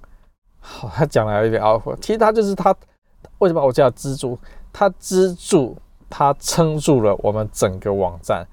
[0.60, 2.74] 好，他讲的有点拗口，其实它就是它
[3.38, 4.38] 为什么我叫支柱？
[4.72, 5.76] 它支柱，
[6.08, 8.46] 它撑住了我们整个网站，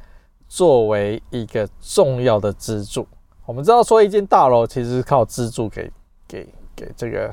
[0.47, 3.07] 作为一个重要的支柱。
[3.51, 5.91] 我们知道说一间大楼其实是靠支柱给
[6.25, 7.29] 给给这个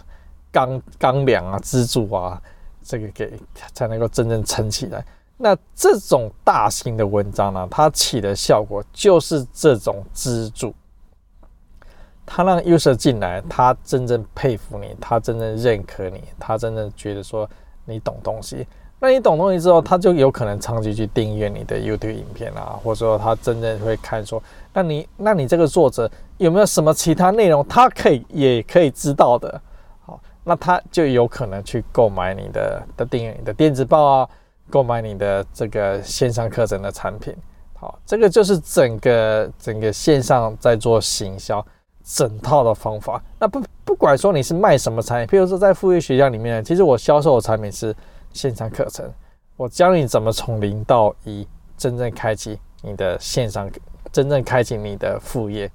[0.50, 2.42] 钢钢梁啊、支柱啊，
[2.82, 3.38] 这个给
[3.72, 5.06] 才能够真正撑起来。
[5.36, 10.74] 那这种大型的文章呢，它起的效果就是这种支柱，
[12.26, 17.48] 它让 user 进来，他真正佩服你，他真正认可你，他真正觉得说
[17.84, 18.66] 你懂东西。
[19.00, 29.60] 那你懂东西之后，他就有可能长期去订阅你的 YouTube 影片啊，或者说他真正会看说，那你那你这个作者有没有什么其他内容，他可以也可以知道的，
[30.04, 34.28] 好，那他就有可能去购买你的的订阅你的电子报啊，
[34.68, 37.32] 购买你的这个线上课程的产品，
[37.74, 41.64] 好，这个就是整个整个线上在做行销
[42.04, 43.22] 整套的方法。
[43.38, 47.94] 那不不管说你是卖什么产品，譬如说在副业学校里面，其实我销售的产品是。
[48.38, 49.04] 线上课程，
[49.56, 51.44] 我教你怎么从零到一
[51.76, 53.68] 真正开启你的线上，
[54.12, 55.68] 真正开启你的副业。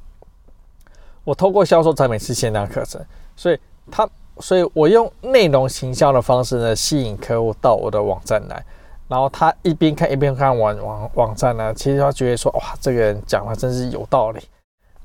[1.25, 3.59] 我透过销售产品是线上课程，所以
[3.91, 8.63] 他，所以我用内容行销的方式呢，吸引客户到我的网站来，
[9.09, 14.39] 然后他一边看一边看网网网站呢，其实他觉得说，哇，这个人讲的真是有道理，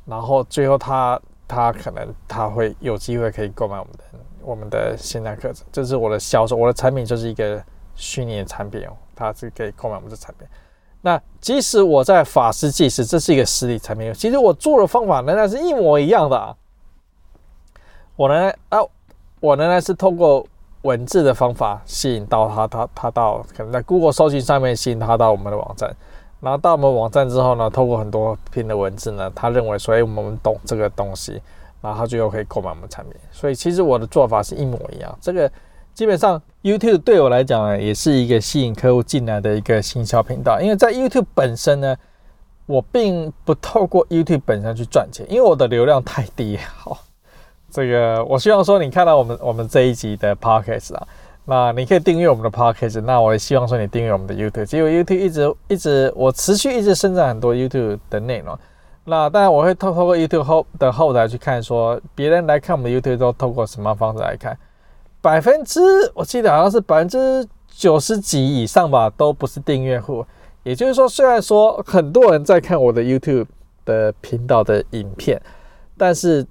[0.05, 4.05] 然后最后他他可能他会有机会可以购买我们的。
[4.49, 7.63] 我们的线上课程，这是我的销售，我的产品就是一个
[7.95, 10.49] 虚拟的产品哦，他是可以购买我们的产品。
[11.03, 16.57] 那即使我在法师计时，这是一个实体产品，其实我做的方法仍然是一模一样的啊。
[18.17, 18.79] 我呢啊，
[19.41, 20.47] 我仍然是通过
[20.81, 25.95] 文字的方法吸引到他，他他到可能在 Google 搜寻上面吸引他到我们的网站，
[26.41, 31.43] 然后到我们网站之后呢，透过很多篇的文字呢，他认为所以，我们懂这个东西，
[31.81, 33.15] 然后他最后可以购买我们产品。
[33.31, 35.51] 所以其实我的做法是一模一样，这个。
[35.95, 40.61] 基本上，YouTube 对我来讲呢，也是一个吸引客户进来的一个行销频道。
[40.61, 41.97] 因为在 YouTube 本身呢，
[42.67, 46.57] 我并不透过 YouTube 本身去赚钱，因为我的流量太低。
[46.57, 46.99] 好，
[47.69, 51.05] 这个我希望说，你看到我们我们这一集的 Podcast 啊，
[51.47, 53.01] 那你可以订阅我们的 Podcast。
[53.01, 54.67] 那我也希望说，你订阅我们的 YouTube。
[54.67, 58.57] 结果 YouTube 一直一直，我持续一直生产很多 YouTube 的内容。
[59.09, 64.57] 那当然，我会透透过 YouTube 后的后台去看，说别人来看我们的 YouTube 都透过什么方式来看。
[65.21, 65.81] 百分之
[66.15, 70.25] 我记得好像是百分之九十几以上吧，都不是订阅户。
[70.63, 73.47] 也就是说，虽然说很多人在看我的 YouTube
[73.87, 75.41] 的频道的影片，
[75.97, 76.47] 但是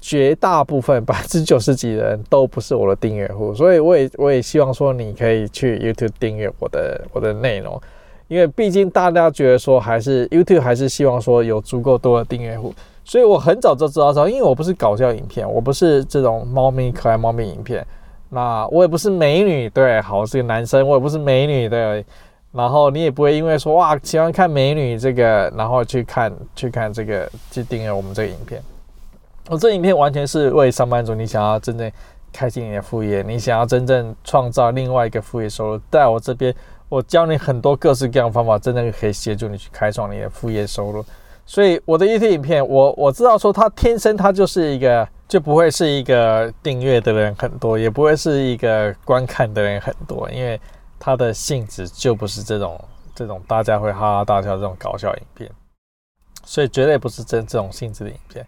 [0.00, 3.52] 绝大部分 百分之九十几的人都不是我的订阅户。
[3.52, 7.80] 所以我也我也希望说，你可以去 YouTube 订阅我的我的内容，
[8.30, 12.72] 因为毕竟大家觉得说，还是 YouTube 还是希望说有足够多的订阅户。
[13.04, 17.84] 所以我很早就知道说，因为我不是搞笑影片，我不是这种猫咪可爱猫咪影片，
[18.28, 22.04] 那我也不是美女，对，好，我是个男生，我也不是美女，对，
[22.52, 28.62] 然后你也不会因为说哇喜欢看美女这个，然后去看去看这个去订阅我们这个影片。
[29.48, 31.90] 我这影片完全是为上班族，你想要真正
[32.32, 36.54] 开心你的副业，你想要真正创造另外一个副业收入，在我这边，
[36.90, 41.02] 我教你很多各式各样的方法，真的可以协助你去开创你的副业收入。
[41.46, 50.60] 所以我的 et 影片，我我知道说它天生它就是一个，就不会是一个订阅的人很多，也不会是一个观看的人很多，因为
[50.98, 55.50] 它的性质就不是这种这种大家会哈哈大笑这种搞笑影片，
[56.44, 58.44] 所以绝对不是这这种性质的影片。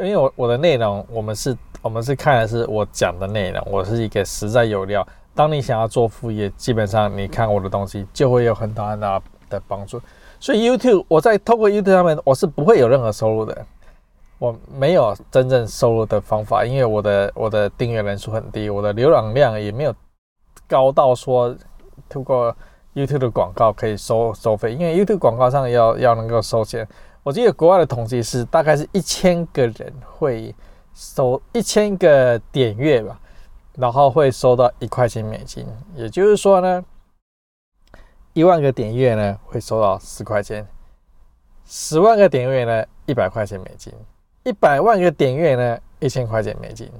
[0.00, 5.06] 因为我我的内容，我们是我们是看的是我讲的内容，我是一个实在有料。
[5.34, 9.20] 当你想要做副业，基本上你看我的东西就会有很大很大
[9.50, 10.00] 的帮助。
[10.38, 13.66] 所以 YouTube，我在透过 YouTube 上面，我是不会有任何收入的。
[14.38, 19.94] 我没有真正收入的方法，因为我的我的订阅人数很低，我的浏览量也没有
[20.68, 21.56] 高到说
[22.08, 22.54] 透过
[22.94, 24.74] YouTube 的广告可以收收费。
[24.74, 26.86] 因为 YouTube 广告上要要能够收钱，
[27.22, 30.54] 我记得国外的统计是大概是一千个人会
[30.92, 33.18] 收一千个点阅吧，
[33.76, 35.66] 然后会收到一块钱美金。
[35.94, 36.84] 也就是说呢。
[38.36, 40.60] 一万个点阅呢，会收到十块钱；
[41.64, 43.94] 十万个点阅呢，一百块钱美金；
[44.42, 46.90] 一百万个点阅呢，一千块钱美金。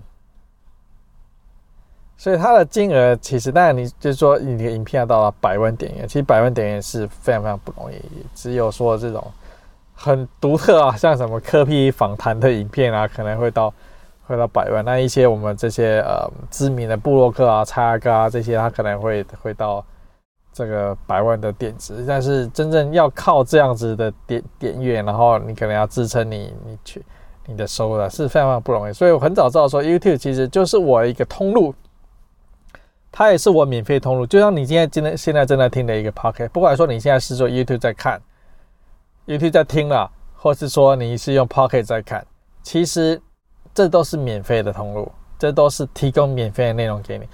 [2.17, 8.01] 所以它的金额其实，当然你就是说你的影片要到了百万点阅，其实百万点阅是非常非常不容易。
[8.33, 9.21] 只有说这种
[9.93, 13.75] 很独特啊，像什么科 P 访谈的影片啊，可能会到
[14.27, 14.85] 会到百万。
[14.85, 19.85] 那一些我们这些呃知名的布洛克啊、蔡阿哥啊这些，他可能会会到。
[20.57, 27.05] 这个百万的点值，但是真正要靠这样子的点点阅，然后你可能要支撑你你去
[27.47, 28.93] 你的收入是非常非常不容易。
[28.93, 31.75] 所以我很早知道说，YouTube 其实就是我一个通路，
[33.11, 34.25] 它也是我免费通路。
[34.25, 38.23] 就像你今天今天现在正在听的一个 Pocket，不管说你现在是做 YouTube 在看
[39.27, 42.25] ，YouTube 在听了，或是说你是用 Pocket 在看，
[42.63, 43.21] 其实
[43.75, 47.27] 这都是免费的通路，这都是提供免费的内容给你。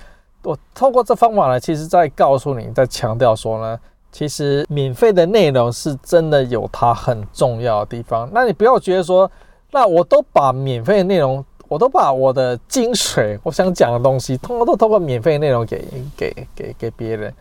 [0.43, 3.79] 我透过这方法呢，其实在告诉你，在强调说呢，
[4.11, 8.27] 其实免费的内容是真的有它很重要的地方。
[8.33, 9.31] 那你不要觉得说，
[9.71, 15.85] 那我都把免费的内容，我都把我的精髓，我想讲的东西，通通都透过免费的内容给
[16.17, 17.33] 给给给别人。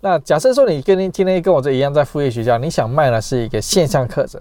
[0.00, 4.40] 那假设说你跟今天跟我这一样在副业学校，你想卖的是一个线上课程，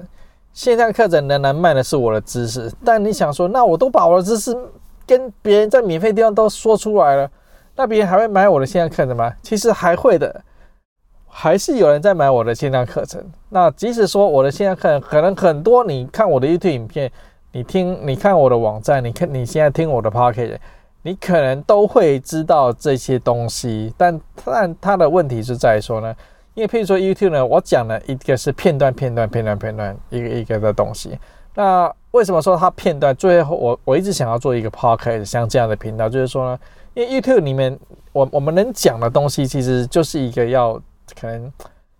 [0.54, 4.56] 线上课程仍然卖的是我的知识，但你想说，那我都把我的知识
[5.08, 7.30] 跟别人在免费地方都说出来了。
[7.76, 9.32] 那别人还会买我的线上课程吗？
[9.42, 10.44] 其实还会的，
[11.28, 13.24] 还是有人在买我的线上课程。
[13.50, 17.10] 那即使说我的线上课程可能很多，你看我的 YouTube 影片，
[17.54, 20.58] 你听，你看我的网站，你看你现在听我的 Podcast，
[21.02, 23.94] 你可能都会知道这些东西。
[23.98, 26.14] 但但它的问题是在说呢，
[26.54, 31.18] 因为譬如说 YouTube 呢，我讲了一个是片段、片段、片段、片段，一个一个的东西。
[31.56, 33.16] 那为什么说它片段？
[33.16, 36.60] 最后我我一直想要做一个 Podcast 像这样的频道，就是说呢。
[36.94, 37.80] 因为 YouTube 里面，
[38.12, 40.74] 我我们能讲的东西，其实就是一个要
[41.18, 41.50] 可能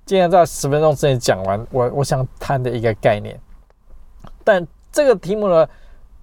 [0.06, 3.40] 尽量在十分钟之内讲完我我想谈的一个概念。
[4.44, 5.66] 但这个题目呢，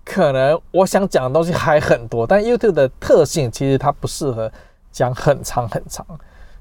[0.04, 4.52] 可能我想讲的东西还很多，但 YouTube 的特性其实它不适合
[4.92, 6.06] 讲很长很长，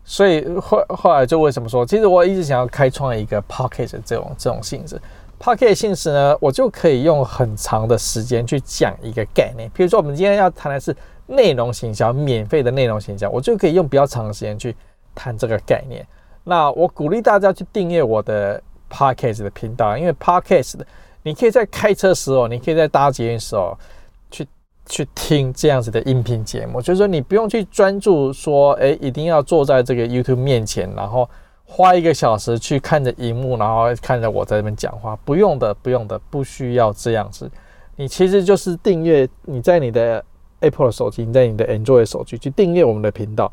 [0.10, 4.98] 所以后后来就为什么说，其实我一直想要开创一个 podcast 这种这种性质
[5.38, 9.70] ，podcast 性质呢，我就可以用很长的时间去讲一个概念。
[9.74, 14.74] 比如说，我们今天要谈的是内容行销，免费的内容行销，我就可以用比较长的时间去
[15.13, 16.08] 谈这个概念。
[16.46, 20.88] 那我鼓励大家去订阅我的 podcast 的频道，因为 podcast 的
[21.22, 23.78] 你可以在开车时候，你可以在搭捷运时候。
[24.89, 31.30] 去听这样子的音频节目，就是说你不用去专注说，哎，一定要坐在这个 YouTube 面前，然后
[31.65, 37.50] 花一个小时去看着荧幕，然后看着我在这边讲话，不用的，不用的，不需要这样子。
[37.95, 40.23] 你其实就是订阅，你在你的
[40.62, 43.52] Apple 手机，你在你的 Android 手机去订阅我们的频道，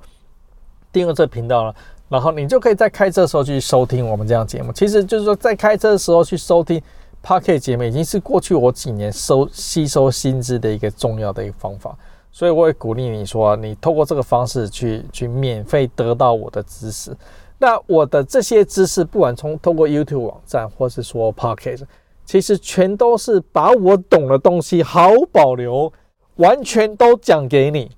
[0.93, 1.75] 订阅这频道了，
[2.09, 4.73] 然后你就可以在开车的时候去收听我们这样节目。
[4.73, 6.81] 其实就是说，在开车的时候去收听。
[7.25, 11.97] Podcast 节目已经是过去我几年收吸收薪资的一个重要的一个方法，
[12.31, 17.17] 所以我也鼓励你说，你透过这个方式去去免费得到我的知识。
[17.57, 21.85] 那我的这些知识，不管从透过 YouTube 网站，或是说 Podcast，
[22.27, 25.91] 其实全都是把我懂的东西好保留，
[26.37, 27.91] 完全都讲给你。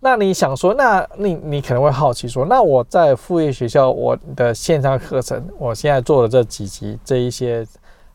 [0.00, 7.64] 那你想说，那你你可能会好奇说，那我在副业学校我的线上课程，我现在做的这几集这一些。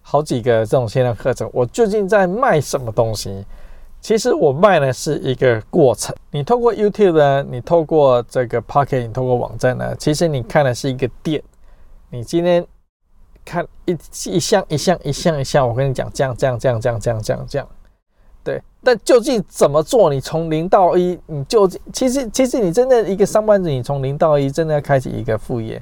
[0.08, 3.44] 好几个这种线上课程，我究竟在卖什么东西？
[4.00, 6.15] 其实我卖的是一个过程。
[6.30, 11.41] 你透过 YouTube 呢，你透过这个 Pocket，你透过网站呢，其实你看的是一个店。
[12.12, 12.63] 你今天
[13.44, 17.68] 看一一项一项一项一项，我跟你讲，这样这样这样这样这样这样这样，
[18.44, 18.62] 对。
[18.84, 20.13] 但究竟怎么做？
[20.13, 25.82] 你从零到一，你究竟其实其实你真的一个上班族，你从零到一，真的要开启一个副业。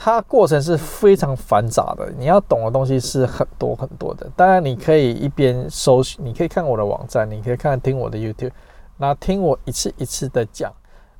[0.00, 4.30] 它过程是非常繁杂的，你要懂的东西是很多很多的。
[4.36, 8.52] 当然，你可以一边搜，你可以看我的网站，你可以看听我的 YouTube，
[8.96, 10.72] 那听我一次一次的讲，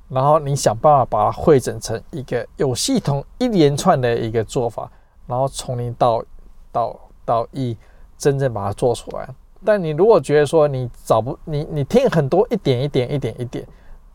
[0.09, 4.89] 然后你想办法把它汇整成一个有系统、一连串的一个做法，
[5.27, 6.23] 然后从零到
[6.71, 7.77] 到到一，
[8.17, 9.29] 真正把它做出来。
[9.65, 13.67] 但你如果觉得说你找不你你听很多一点一点一点一点。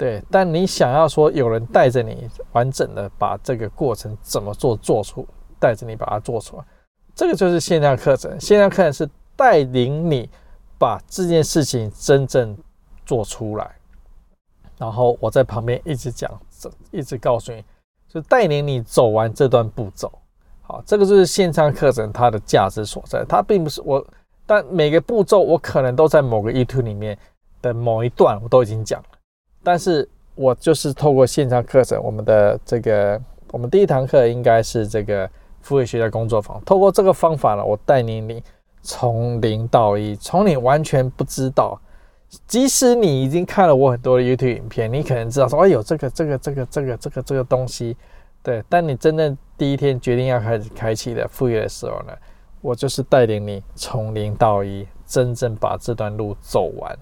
[0.03, 5.25] 对，但你想要说有人带着你完整的把这个过程怎么做做出，
[5.57, 6.63] 带着你把它做出来，
[7.15, 8.37] 这个就是线上课程。
[8.37, 10.29] 线上课程是带领你
[10.77, 12.53] 把这件事情真正
[13.05, 13.77] 做出来，
[14.77, 16.29] 然后我在旁边一直讲，
[16.91, 17.63] 一直告诉你，
[18.09, 20.11] 就带领你走完这段步骤。
[20.63, 23.23] 好，这个就是线上课程它的价值所在。
[23.23, 24.05] 它并不是我，
[24.45, 27.17] 但每个步骤我可能都在某个 YouTube 里面
[27.61, 29.01] 的某一段我都已经讲。
[29.63, 33.21] 但是我就是透过线上课程，我们的这个，
[33.51, 35.29] 我们第一堂课应该是这个
[35.61, 36.61] 副业学校工作坊。
[36.65, 38.43] 透过这个方法呢，我带领你
[38.81, 41.79] 从零到一，从你完全不知道，
[42.47, 47.95] 即使你已经看了我很多的 YouTube 影片，你可能知道说，哎呦，这个这个这个这个这个这个东西，
[48.41, 48.63] 对。
[48.67, 52.13] 但你真正第一天决定要开始开启的副业的时候呢，
[52.59, 56.97] 我就是带领你从零到一，真正把这段路走完。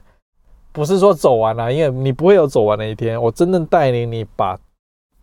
[0.72, 3.22] 不是说走完了，因为你不会有走完的一天。
[3.22, 4.58] 我真正带领你把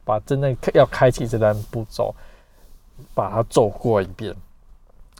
[0.05, 2.15] 把真正要开启这段步骤，
[3.15, 4.35] 把它走过一遍，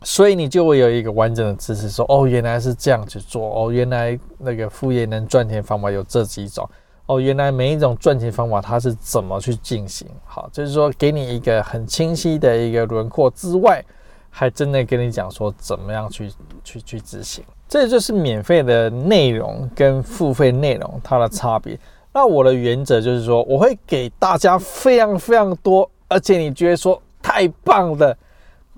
[0.03, 6.69] 所以你就会有一个完整的知识，说哦，原来是这样去做，哦，原来那个副业能赚钱方法有这几种，
[7.07, 10.07] 哦，原来每一种赚钱方法它是怎么去进行。
[10.25, 13.85] 好，就是说给你一个很清晰的一个轮廓之外，
[14.31, 17.43] 还真的跟你讲说怎么样去去去执行。
[17.69, 21.79] 这就是免费的内容跟付费内容它的差别。
[22.13, 28.17] 那我的原则就是说，我会给大家非常非常多，而且你觉得说太棒的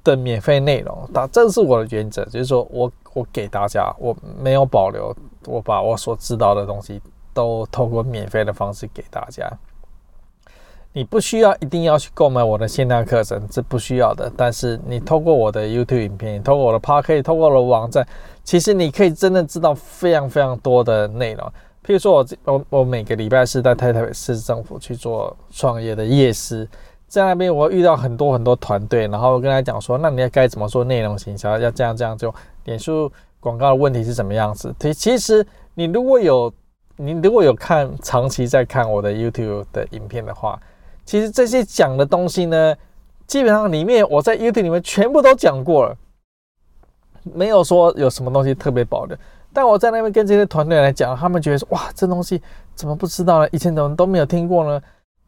[0.02, 1.08] 的免费内容。
[1.12, 5.14] 那这是我的原则，就是说我我给大家，我没有保留，
[5.46, 7.00] 我把我所知道的东西
[7.32, 9.48] 都透过免费的方式给大家。
[10.92, 14.30] 你不需要一定要去购买我的线上课程，是不需要的。
[14.36, 18.04] 但是你透过我的 YouTube 影片，透过我的 Podcast，透过我的网站，
[18.42, 21.46] 其实你可以真的知道非常非常多的内容。
[21.86, 26.68] 譬如说我我我每个礼拜是在台北市政府去做创业的夜师，
[27.06, 31.56] 在那边我遇到很多很多团队，然后我跟他讲说，那你要该怎么做内容行销？
[31.56, 32.34] 要这样这样做，
[32.64, 34.74] 脸书广告的问题是什么样子？
[34.80, 36.52] 其其实你如果有
[36.96, 40.60] 你如果有看长期在看我的 YouTube 的影片的话。
[41.10, 42.72] 其实这些讲的东西呢，
[43.26, 45.96] 基本上里面我在 YouTube 里面全部都讲过了，
[47.24, 49.18] 没有说有什么东西特别保留。
[49.52, 52.40] 但我在那边跟这些团队来讲，他们觉得说哇，这东西
[52.76, 53.48] 怎么不知道呢？
[53.50, 54.80] 以前怎么都没有听过呢？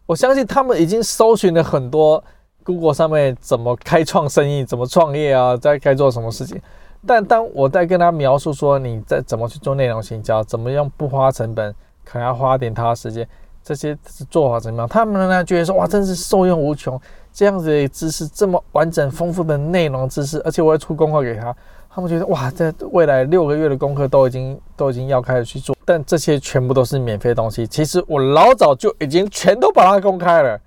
[0.06, 2.22] 我相信他们已经搜寻了很多
[2.62, 6.62] Google 上面怎么开创生意、怎么创业啊，在该做什么事情。
[7.04, 11.74] 但当我在跟他描述说你在怎么去做内容行销，怎么样不花成本，
[12.04, 13.28] 可能要花点他的时间。
[13.64, 13.96] 这些
[14.30, 14.88] 做法怎么样？
[14.88, 17.00] 他们呢觉得说哇，真是受用无穷，
[17.32, 21.54] 这样子的知识这么完整丰富的内容知识，而且我要出功课给他，
[21.88, 30.60] 他们觉得哇，这未来六个月的功课都已经都已经要开始去做，但这些全部都是免费东西，其实我老早就已经全都把它公开了。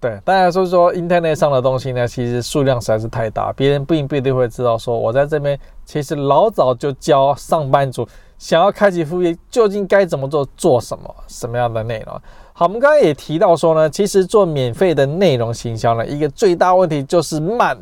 [0.00, 4.76] 对，大家说说 Internet 上的东西呢，其实数量实在是太大，别人并不一定会知道。
[4.76, 8.04] 说我在这边其实老早就教上班族
[8.42, 12.20] 想要开启副业究竟该怎么做，做什么，什么样的内容。
[12.52, 17.78] 好，我们刚刚也提到说呢，其实做免费的内容行销呢，一个最大问题就是慢，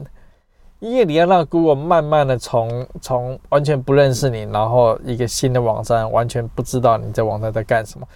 [0.78, 8.06] 因为你要让 Google 慢慢的从从完全不认识你，然后一个新的网站完全不知道你这网站在干什么。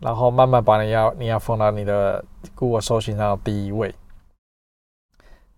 [0.00, 2.24] 然后慢慢把你要你要放到你的
[2.56, 3.94] Google 搜寻上第一位，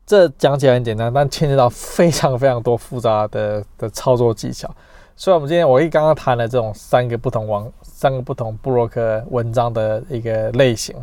[0.04, 4.70] 这讲起来很简单，但牵扯到非常非常多复杂的的操作技巧。
[5.16, 10.94] 所以，我们今天我一刚刚谈了这种三个不同网、三个不同部落格文章的一个类型，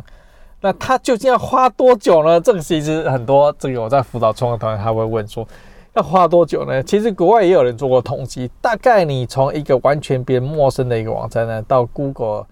[0.60, 2.40] 那它究竟要花多久呢？
[2.40, 5.46] 这个其实很多这个我在辅导创业团，他会问说
[5.94, 6.82] 要花多久呢？
[6.84, 12.46] 其实国外也有人做过统计，大概你从一个完全别陌生的一个网站呢，到 Google。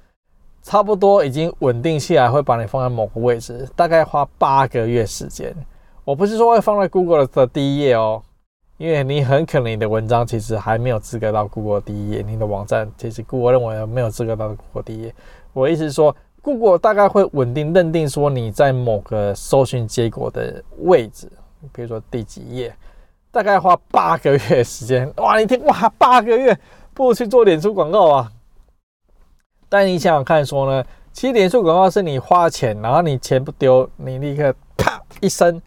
[0.65, 5.53] 差不多已经稳定下来，会把你放在某个位置，大概花八个月时间。
[6.05, 8.23] 我不是说会放在 Google 的第一页哦，
[8.79, 15.15] 因为你很可能你的文章其实还没有资格到 Google 第一页，你的网站其实 Google 认为没有资格到 Google 第一页。
[15.53, 21.31] 我意思是说，Google 大概会稳定认定说你在某个搜寻结果的位置，
[21.73, 22.75] 比如说第几页，
[23.31, 25.13] 大概花八个月时间。
[25.19, 26.59] 哇，你听哇，八个月，
[26.93, 28.33] 不如去做脸书广告啊！
[29.69, 35.63] 但你想想看，说呢，其实脸书广告是你花钱，然后你钱不丢，你立刻啪一声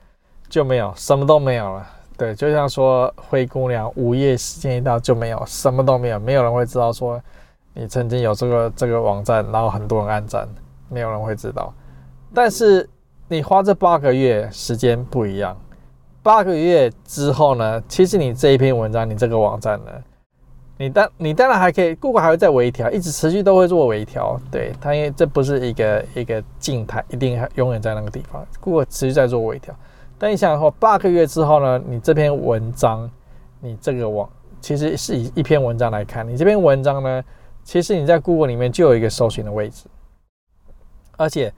[0.50, 1.92] 就没有，什么都没有了。
[2.18, 7.22] 对，就像说灰姑娘午夜时间一到就没有，什么都没有，没有人会知道说
[7.74, 10.48] 你曾经有这个这个网站，然后很多人按赞，
[10.90, 11.74] 没有人会知道。
[12.34, 12.90] 但是
[13.28, 15.58] 你花这八个月时间不一样，
[16.24, 19.92] 八个月之后呢，其实你这一篇文章，你这个网站呢。
[20.78, 24.38] 你当，你当然还可以谷歌还会再微调，一直持续都会做微调。
[24.52, 28.46] 对它，因为这不是一个一个静态，一定永远在那个地方。
[28.60, 29.74] 谷歌持续在做微调。
[30.18, 31.82] 但你想说，八个月之后呢？
[31.88, 33.10] 你这篇文章，
[33.60, 34.30] 你这个网
[34.62, 37.24] 其实是以一篇文章来看，你这篇文章呢，
[37.64, 39.86] 其实你在 Google 里面就有一个搜寻的位置，
[41.18, 41.54] 而且。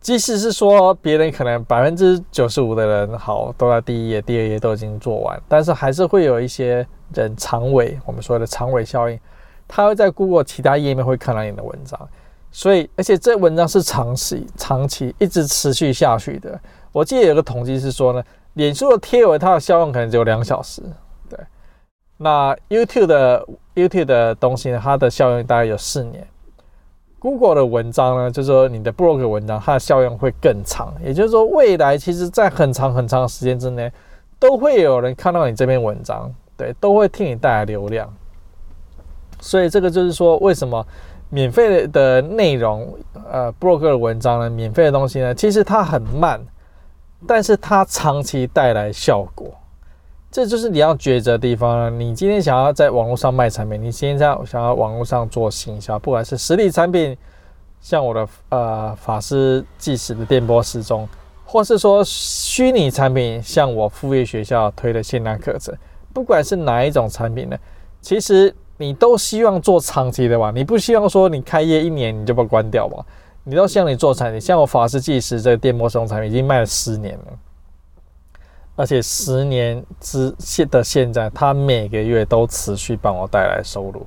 [0.00, 9.18] 即使是说别人可能百分之九十五的人好都在第一页、第二页都已经做完，但是还是会有一些人长尾，我们说的长尾效应，
[9.66, 11.98] 他会在 Google 其他页面会看到你的文章，
[12.52, 16.60] 所以而且这文章是长期、长期一直持续下去的。
[16.94, 18.22] 我记得有个统计是说呢，
[18.52, 20.80] 脸书的贴文它的效用可能只有两小时，
[21.28, 21.36] 对，
[22.18, 26.24] 那 YouTube 的 YouTube 的东西呢，它的效用大概有四年。
[27.18, 30.94] Google 的文章呢，就是说你的 blog 文章，它的效用会更长。
[31.02, 33.90] 也就是说，未来其实在很长很长的时间之内，
[34.38, 38.08] 都会有人看到你这篇文章，对，都会替你带来流量。
[39.40, 40.86] 所以这个就是说，为什么
[41.28, 42.94] 免费的内容，
[43.32, 46.38] 呃，blog 的文章呢，免费的东西呢，其实它很慢，
[47.26, 49.50] 但是它长期带来效果。
[50.30, 51.88] 这就是你要抉择的地方了。
[51.90, 57.16] 你今天想要在网络上卖产品，你现在想要网络上做行销，不管是实体产品，
[57.80, 61.08] 像我的呃法师计时的电波时钟，
[61.44, 65.72] 或是说虚拟产品，像我副业学校推的线上课程，
[66.12, 67.56] 不管是哪一种产品呢，
[68.00, 70.50] 其实你都希望做长期的吧？
[70.52, 73.06] 你不希望说你开业一年你就把关掉吧？
[73.44, 77.24] 你都希望你做产品，像我法师计时这个电波生产品已经卖了十年了。
[78.76, 84.04] 而且十年之现的现在，他每个月都持续帮我带来收入。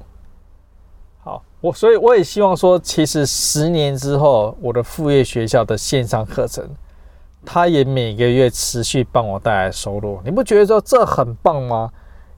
[1.24, 6.68] 好，我所以我也希望说，其实十年之后，我的副业学校的线上课程，
[7.46, 10.20] 他也每个月持续帮我带来收入。
[10.26, 11.90] 你不觉得说这很棒吗？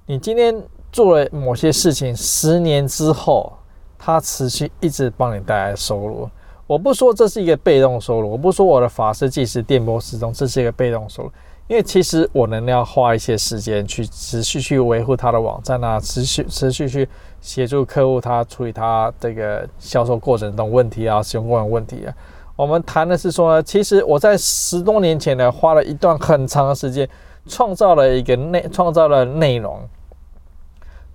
[0.05, 3.53] 你今天做了某些事情，十年之后，
[3.97, 6.29] 他持续一直帮你带来收入。
[6.69, 11.31] 我不说这是一个被动收入，我不说我的法师计时电波时钟这是一个被动收入。
[11.67, 17.09] 因为其实我能要花一些时间去持续去维护他的网站啊，持续持续去
[17.41, 22.13] 协助客户他处理他这个销售过程中问题啊，使用过程问题啊。
[22.55, 27.09] 我们谈的是说呢，其实我在十多年前呢，花了一段很长的时间，
[27.47, 29.79] 创造了一个内，创造了内容，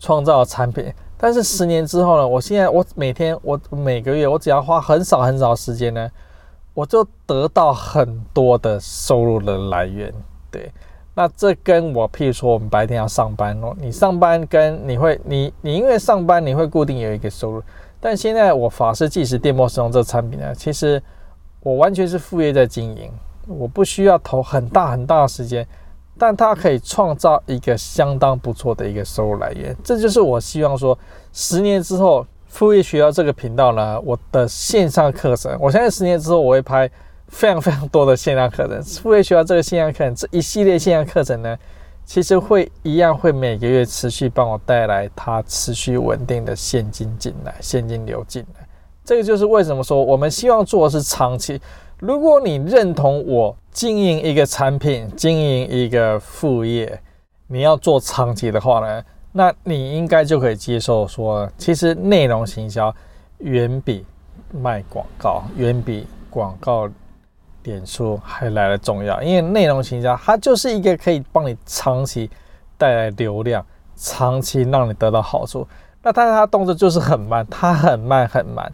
[0.01, 0.93] 创造产品。
[1.25, 6.11] 但是十年之后呢，我现在我每天我每个月我只要花很少很少的时间呢，
[6.75, 10.13] 我就得到很多的收入的来源。
[10.51, 10.71] 对，
[11.15, 17.63] 那这跟我，譬如说，我们白天要上班哦，你上班跟你会，你你因为上班你会固定有一个收入，
[17.99, 21.03] 但现在我法师计时电波使用这个产品呢，其实
[21.61, 23.11] 我完全是副业在经营，
[23.47, 25.67] 我不需要投很大很大的时间，
[26.19, 29.77] 但它可以创造一个相当不错的一个收入来源。
[29.83, 30.99] 这就是我希望说，
[31.33, 36.91] 十年之后副业学校这个频道呢，我的线上课程，我相信十年之后我会拍
[37.29, 38.83] 非常非常多的线上课程。
[39.03, 41.57] 副业学校这个线上课程这一系列线上课程呢。
[42.07, 48.69] 其实会一样会每个月持续帮我带来它持续稳定的现金进来，现金流进来。
[49.03, 51.59] 这个就是为什么说我们希望做的是长期。
[52.01, 56.99] 如果你认同我经营一个产品、经营一个副业，
[57.49, 62.95] 你要做长期的话呢，那你应该就可以接受说，其实内容行销
[63.41, 64.07] 远比
[64.53, 66.89] 卖广告，远比广告。
[67.65, 72.29] 点数还来得重要，因为内容行销它就是一个可以帮你长期
[72.77, 73.65] 带来流量，
[73.97, 75.67] 长期让你得到好处。
[76.03, 78.71] 那但是它动作就是很慢，它很慢很慢。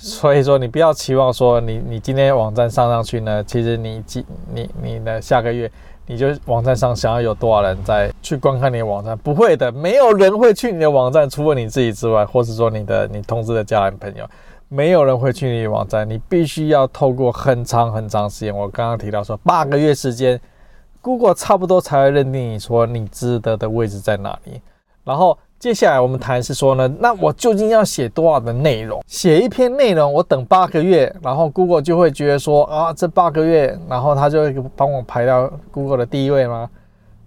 [0.02, 4.24] 所以说你不要期望说你你今天网站上上去呢，其实你今
[4.54, 5.70] 你你的下个月
[6.06, 14.26] 你就网站上想要有多少人在去观看你的网站，不会的，没有人会去你的网站，除了你自己之外，或是说你的你通知的家人朋友。
[14.72, 18.56] 没有人会去你的网站，你必须要透过很长很长时间。
[18.56, 20.40] 我刚刚提到说八个月时间
[21.00, 24.60] ，Google 差不多才会认定你说你值得的位置在哪里。
[25.02, 29.04] 然后接下来我们谈是说呢，那我究竟要写多少的内容？
[29.06, 36.70] 写一篇内容，我等八个月，然后 Google 就会觉得说啊，这八个月，然后他就会帮我排到 Google 的第一位吗？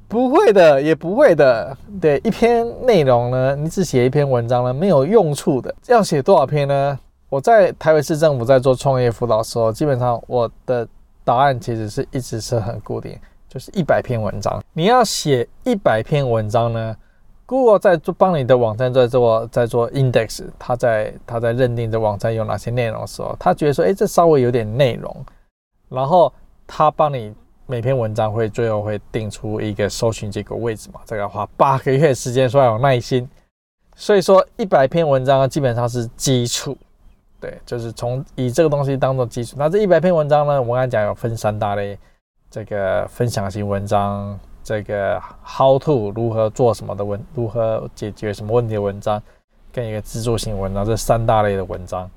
[0.07, 1.77] 不会的，也不会的。
[2.01, 5.71] 对，一篇内容呢，你只写一篇文章呢，没有用处的。
[5.85, 6.97] 要写多少篇呢？
[7.29, 10.87] 我在台北市政府在做创业辅导的时候，基本上我的
[11.23, 13.15] 答案其实是一直是很固定，
[13.47, 14.59] 就是一百篇文章。
[14.73, 16.95] 你要写一百篇文章呢
[17.53, 25.15] 如果在做帮你的网站在做在做 index，他在他在认定这网站有哪些内容的时候，他觉得说，哎，这稍微有点内容，
[25.87, 26.33] 然后
[26.65, 27.31] 他帮你
[27.67, 33.29] 每篇文章会最后会定出一个搜寻结果位置嘛，这个要花八个月时间，说要有耐心。
[33.95, 36.75] 所以说一百篇文章基本上是基础。
[37.39, 39.57] 对，就是从以这个东西当做基础。
[39.59, 41.99] 那这一百篇文章呢，我们刚才讲有分三大类，
[42.49, 49.21] 这个分享型文章，这个 how to 如何做什么的文，如何解决什么问题的文章，
[49.71, 52.09] 跟一个制作型文章，这三大类的文章。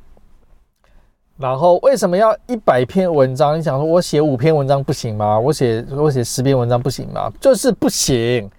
[1.38, 3.58] 然后为什么要一百篇文章？
[3.58, 5.38] 你想说我写五篇文章不行吗？
[5.38, 7.30] 我写我写十篇文章不行吗？
[7.38, 8.50] 就是不行。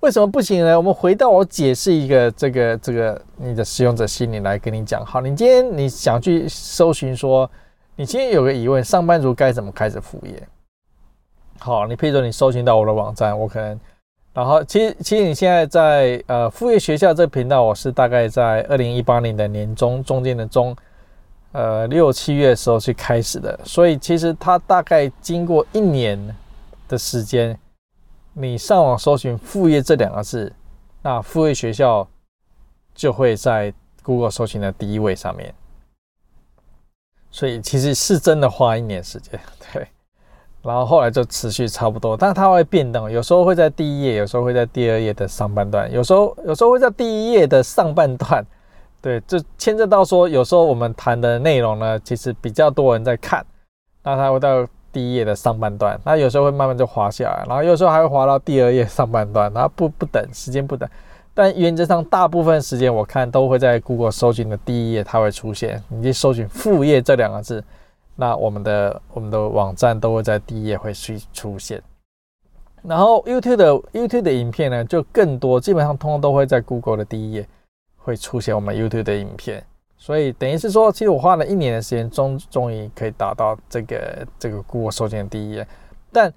[0.00, 0.76] 为什么不行呢？
[0.76, 5.04] 我们回到我解释一个这个这个你的使用者心理来跟你讲。
[5.04, 7.50] 好，你今天你想去搜寻说，
[7.96, 10.42] 你今天有个疑问，上班族该怎么开始副业？
[11.58, 13.80] 好，你譬如说你搜寻到我的网站，我可能，
[14.32, 20.76] 然后其实其实你现在在呃副业学校这频道，我是大概在二零一八年的年中中间的中，
[21.52, 26.36] 呃六七月时候去开始的，所以其实它大概经过一年
[26.88, 27.58] 的时间。
[28.36, 30.52] 你上网搜寻“副业”这两个字，
[31.02, 32.04] 那副业学校
[32.92, 35.54] 就会在 Google 搜寻的第一位上面。
[37.30, 39.38] 所以其实是真的花一年时间，
[39.72, 39.86] 对。
[40.64, 48.44] 然后后来就持续差不多，但它会变动，有时候会在第一页，有时候会在第二页的上半段，有时候有时候会在第一页的上半段。
[49.00, 53.44] 对，就牵涉到说，有时候我们谈的内容呢，其实比较多人在看，
[54.02, 54.66] 那它会到。
[54.94, 60.88] 第一页的上半段，那有时候会慢慢就滑下来，然后有时候还会滑到第二页上半段，然后不不等时间不等，
[61.34, 67.60] 但原则上大部分时间我看都会在 Google 搜寻的第一页它会出现，你去搜寻“副业”这两个字，
[68.16, 71.82] 那我们的我们的网站都会在第一页会去出现。
[72.82, 77.48] 然后 YouTube 的 YouTube 的影片呢就更多，基本上通通都会在 Google 的第一页
[77.96, 79.64] 会出现我们 YouTube 的影片。
[79.96, 85.66] 所以等于是说，其实我花了一年的时间，终终于可以达到这个这个 Google 搜寻第一页。
[86.12, 86.30] 但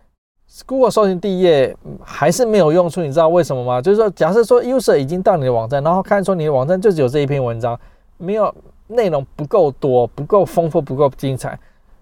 [0.66, 3.82] Google 搜寻第一页还是没有用处，你知道为什么吗？
[3.82, 7.78] 就是说，假设说 User 已经到你的网站，然后看说你的网站就只有这一篇文章，
[8.16, 8.56] 没有
[8.88, 11.60] 内容不够多、不够丰富、不够精彩，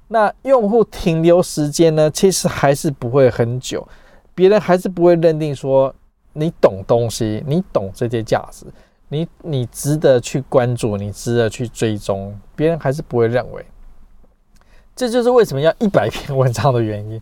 [0.07, 3.87] 那用户停留时间呢，其实还是不会很久，
[4.33, 5.93] 别人还是不会认定说
[6.33, 8.65] 你懂东西，你懂这些价值。
[9.07, 13.63] 你你值得去关注，你值得去追踪，别人还是不会认为。
[14.95, 17.21] 这就是为什么要一百篇文章的原因，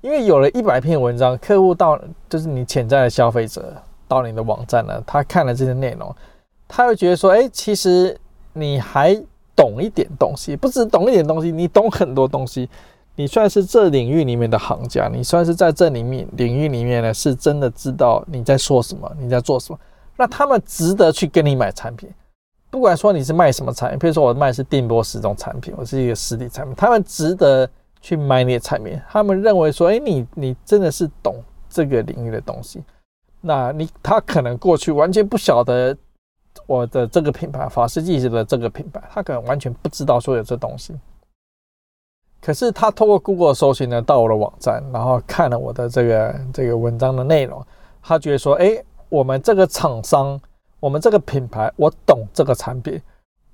[0.00, 3.74] 因为有了一百篇文章，客户到就是你潜在的消费者
[4.06, 6.14] 到你的网站呢，他看了这些内容，
[6.68, 8.16] 他会觉得说，哎，其实
[8.52, 9.20] 你还
[9.56, 12.68] 懂一点东西，不只懂一点东西，你懂很多东西，
[13.16, 19.78] 你算是这领域里面的行家，你算是在这里面领域里面呢，是真的知道你在说什么，你在做什么。
[20.16, 22.08] 那他们值得去跟你买产品，
[22.70, 27.68] 不管说你是卖什么产品，比如说我卖是电波时钟产品，我是一个实体产品，他们值得
[28.00, 29.00] 去买你的产品。
[29.08, 32.82] 他们认为说，哎，你你真的是懂这个领域的东西。
[33.40, 35.96] 那你他可能过去完全不晓得
[36.66, 40.94] 我的这个品牌法师计时的这个品牌，他可能完全不知道说有这东西。
[42.40, 47.64] 可是他透过 Google 搜寻呢，到我的网站，然后看了我的这个这个文章的内容，
[48.02, 50.40] 他觉得说，哎，我们这个厂商。
[50.80, 53.00] 我们这个品牌，我懂这个产品，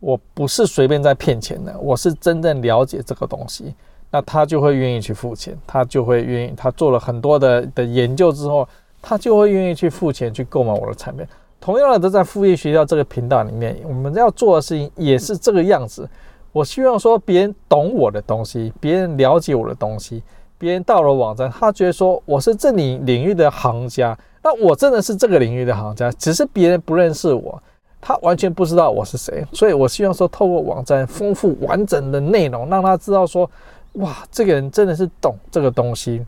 [0.01, 3.73] 我不是随便在骗钱的，我是真正了解这个东西，
[4.11, 8.69] 那他就会愿意去付钱，他就会愿意，他做了很多的的研究之后，
[9.01, 11.25] 他就会愿意去付钱去购买我的产品。
[11.61, 16.09] 同样的，都在副业学校这个频道里面，我们要做的事情也是这个样子。
[16.53, 20.23] 我希望说，别人懂我的东西，别人了解我的东西，
[20.59, 24.19] 别人到了网站，他觉得说我是这里领域的行家。
[24.43, 27.63] 那我真的是这个领域的行家，只是别人不认识我，
[28.01, 33.49] 他完全不知道我是谁，所以我希望说透过网站丰富完整的内容，让他知道说，
[33.93, 36.25] 哇，这个人真的是懂这个东西。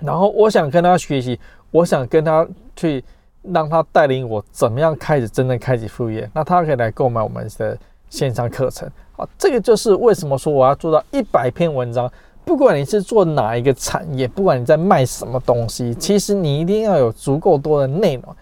[0.00, 1.38] 然后我想跟他学习，
[1.70, 3.04] 我想跟他去
[3.52, 7.78] 让他带领我怎么样开始真正开启副业，那他可以来购买我们的
[8.08, 8.90] 线上课程。
[9.12, 12.10] 好，这个就是为什么说我要做到一百篇文章。
[12.44, 18.36] 不管你是做哪一个产业，不管你在卖什么东西，其实你一定要有足够多的内容，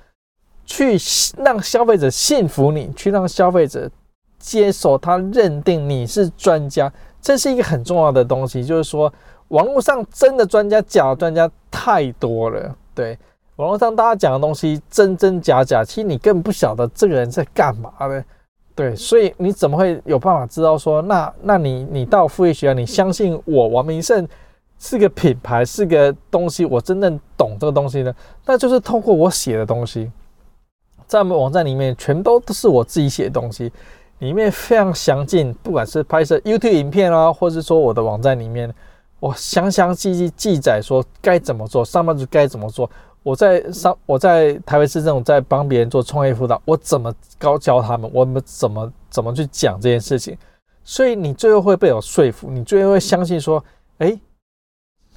[0.66, 0.98] 去
[1.38, 3.90] 让消费者信服你，去让消费者
[4.38, 6.92] 接受他认定你是专家，
[7.22, 8.62] 这是一个很重要的东西。
[8.62, 9.10] 就是说，
[9.48, 12.76] 网络上真的专家、假专家太多了。
[12.94, 13.18] 对，
[13.56, 18.24] 网络上大家讲的东西真真假假，其实你根本不晓得这个人在干嘛的。
[18.74, 24.26] 对，所以你怎么会有办法知道说，那那你你到副业学校，你相信我王明胜
[24.80, 28.12] 是个品牌，是个东西，我真正懂这个东西呢？
[28.44, 30.10] 那就是通过我写的东西，
[31.06, 33.70] 在我们网站里面全都都是我自己写的东西，
[34.18, 38.74] 里面非常详尽，不管是拍摄 YouTube 影片啊，或是说我的网站里面，
[39.20, 42.90] 我详详细细记载说该怎么做，上班族该怎么做。
[43.24, 48.08] 我在上，我在台北市政府在帮别人做创业辅导，我怎么教教他们？
[48.12, 50.36] 我们怎么怎么去讲这件事情？
[50.84, 53.64] 所以你最后会被我说服，你最后会相信说，
[53.96, 54.20] 哎，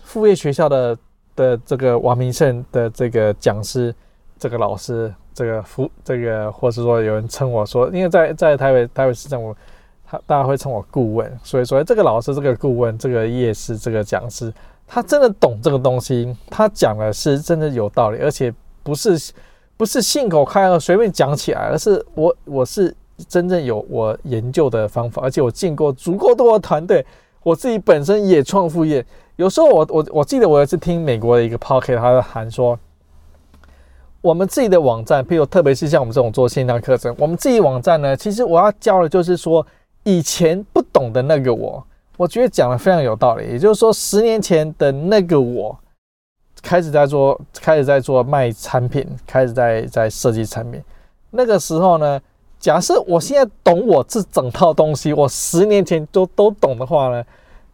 [0.01, 0.97] 副业学校的
[1.35, 3.93] 的这个王明胜的这个讲师，
[4.39, 9.53] 这个老师，这个副这个，或是说有人称我说，因为在在台北台北市政府，
[10.05, 14.53] 他大家会称我顾问，所以说这个老师，这个顾问，这个夜市，这个讲师。
[14.87, 18.51] 他真的懂这个东西，他讲的是真的有道理，而且
[18.83, 19.33] 不是
[19.75, 22.95] 不是信口开河随便讲起来，而是我我是
[23.27, 27.05] 真正有我研究的方法，而且我进过足够多的团队，
[27.43, 29.05] 我自己本身也创副业。
[29.35, 32.79] 有时候我我我记得我有一次听美国的一个 pocket，他喊说，
[34.21, 39.67] 我们自己的网站，譬如特别是像我们这种做线上课程，我们自己网站呢，其实我要教的就是说
[40.05, 41.85] 以前不懂的那个我。
[42.17, 45.77] 我觉得讲的非常有道理，也就是说，十年前的那个我，
[46.63, 50.81] 开始在做，开始在做卖产品，开始在在设计产品。
[51.29, 52.19] 那个时候呢，
[52.59, 57.23] 假设我现在懂我这整套东西，我十年前都都懂的话呢，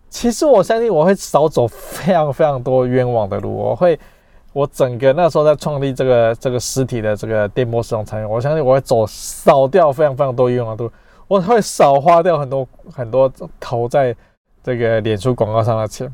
[0.10, 3.56] 其实我相信我会少走非常非常多冤枉的路。
[3.56, 3.98] 我会，
[4.52, 10.91] 我整个那时候在创立这个这个实体的这个电波时钟产品，我相信我会走少掉非常非常多冤枉的路，
[11.30, 14.14] 我会少花掉很多很多投在。
[14.64, 16.09] 这个脸书广告上的钱，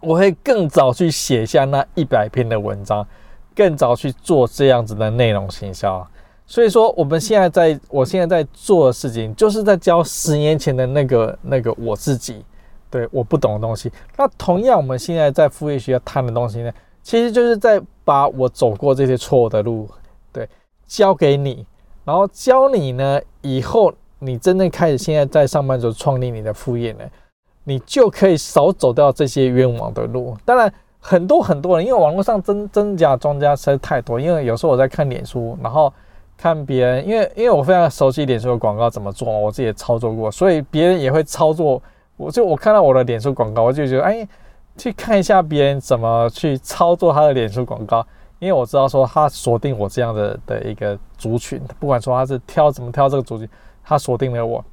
[0.00, 3.06] 我会更早去写下那一百篇的文章，
[3.54, 6.04] 更早去做这样子的内容行销。
[6.46, 12.42] 所以说，我们现在在，我现在在做的事情，就是在教十年前的那个那个我自己，
[12.88, 13.92] 对，我不懂的东西。
[14.16, 19.86] 那同样，我们现在在副业学校谈的东西呢，其实就是在把我走过这些错误的路，
[20.32, 20.48] 对，
[20.86, 21.66] 教给你，
[22.02, 27.04] 然后教你呢，以后你真正开始现在在上班族创立你的副业呢。
[27.68, 30.34] 你就可以少走掉这些冤枉的路。
[30.42, 34.18] 当然，很多很多人，因为网络上真真假庄家实在太多。
[34.18, 35.92] 因为有时候我在看脸书，然后
[36.34, 41.82] 看别人，因为因为我非常熟悉脸书的广告怎么做，我自己也操作过，所以别人也会操作。
[42.16, 44.26] 我就我看到我的脸书广告，我就觉得，哎，
[44.78, 48.04] 去看一下别人怎么去操作他的脸书广告，
[48.38, 53.46] 因为我知道说他锁定我这样的的一个族群，不管说他是挑怎么挑这个族群，
[53.84, 54.64] 他锁定了我，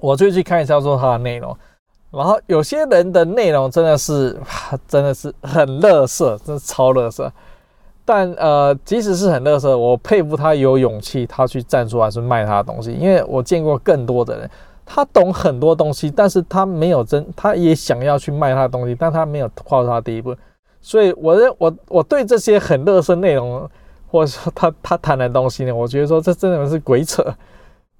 [0.00, 1.56] 我就去看一下说他的内容。
[2.10, 4.34] 然后有些人的内容真的是，
[4.86, 7.30] 真的是很垃圾，真的超垃圾。
[8.04, 12.92] 但呃，即使是很垃圾，我佩服他有勇气，他去站出来去卖他的东西。
[12.92, 14.50] 因为我见过更多的人，
[14.86, 20.34] 他懂很多东西，但是他没有真，他也想要去卖他的东西，但他没有跨出他第一步。
[20.80, 23.68] 所以我认我我对这些很垃圾内容，
[24.10, 27.22] 或者说他他谈的东西呢，我觉得说这真的是鬼扯。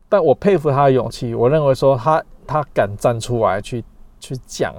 [0.09, 1.35] 但我佩服他的勇气。
[1.35, 3.85] 我认为说他他敢站出来去
[4.21, 4.75] 去讲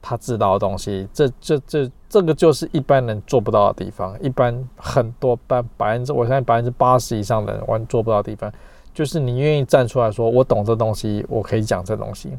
[0.00, 4.16] 他知道的东西，这这这这个就是一般人做不到的地方。
[4.20, 8.52] 一般很多百百分之，我相信百分之八十以上的人完做不到的地方，
[8.92, 12.32] 就是你愿意站出来说，我懂这东西，我可以讲这东西。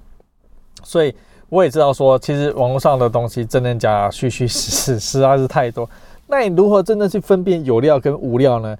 [0.83, 1.15] 所以
[1.47, 5.89] 我也知道说，其实网络上的东西真真假假、虚虚实实实在是太多。
[6.27, 8.75] 那你如何真的去分辨有料跟无料呢？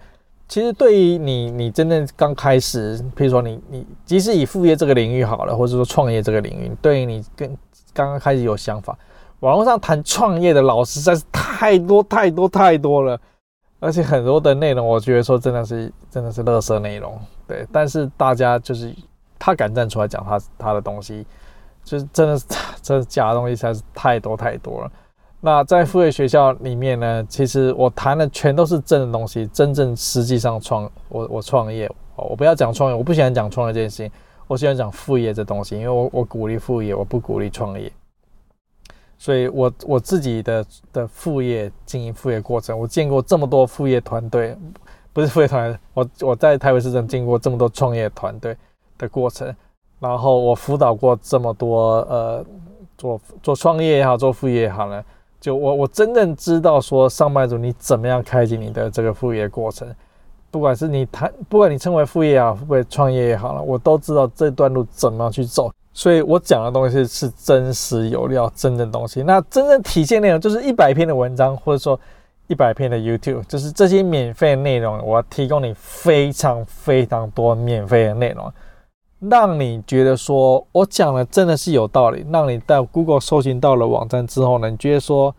[0.47, 7.47] 其实对于你，你真正刚开始，譬如说你你，即使以副业这个领域好了，或者说创业这个领域，对于你跟
[7.93, 8.95] 刚刚开始有想法，
[9.39, 13.19] 网络上谈创业的老师实在是太多太多太多了，
[13.79, 17.19] 而且很多的内容，我觉得说真的是真的是垃圾内容。
[17.47, 18.93] 对，但是大家就是
[19.39, 21.25] 他敢站出来讲他他的东西，
[21.83, 22.45] 就是真的是
[22.81, 24.91] 真的假的东西实在是太多太多了。
[25.45, 34.11] 那在副业学校里面呢，其实我谈的全都是真的东西，真正实际上创我我创业，我不要讲创业，我不喜欢讲创业这件事情，
[34.47, 37.91] 我喜欢讲副业这东西，因为我我鼓励副业，我不鼓励创业，
[39.17, 44.57] 所以我我自己的的副业经营副业过程，我见过这么多副业团队，
[45.11, 48.55] 不是副业团，我我在台北市政经过这么多创业团队
[48.97, 49.53] 的过程，
[49.99, 52.45] 然后我辅导过这么多呃
[52.97, 55.03] 做做创业也好，做副业也好呢。
[55.43, 59.85] 就我我真正知道说上班族你怎么样开启你的这个副业过程，
[60.49, 65.69] 不管是你谈，不管你称为副业啊，或者创业也好了，我都知道这段路怎么样去走。
[65.91, 69.21] 所以我讲的东西是真实有料，真正东西。
[69.21, 71.99] 那真正体现内容就是一百篇的文章，或者说
[72.47, 78.49] 一百篇的 YouTube，就是这些免费的内容，我要提供你非常非常多免费的内容。
[79.29, 85.33] 让你觉得说我讲的真的是有道理，让你在 Google 搜寻到了网站之后呢，你觉得说，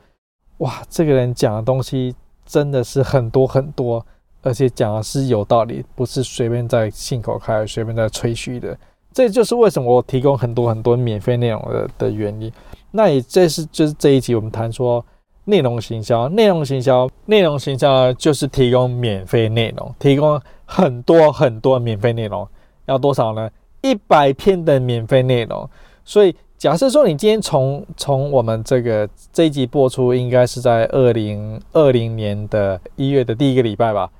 [0.58, 2.14] 哇，这个人讲的东西
[2.46, 4.04] 真的是很多很多，
[4.42, 8.76] 而且讲的是有道理，不是随便在信口开，随便在吹嘘的。
[9.12, 12.52] 这就是为什么我提供很多很多免费内容的的原因。
[12.90, 15.04] 那也这是就是这一集我们谈说
[15.44, 22.48] 内容行销，内容行销，内容行销呢就是提供免费内容，提供很多很多免费内容，
[22.86, 23.50] 要多少呢？
[23.84, 25.68] 一百篇的免费内容，
[26.06, 34.10] 所以假设说你今天从从我们这个这一集播出，应该是在二零二零年的一月的第一个礼拜吧。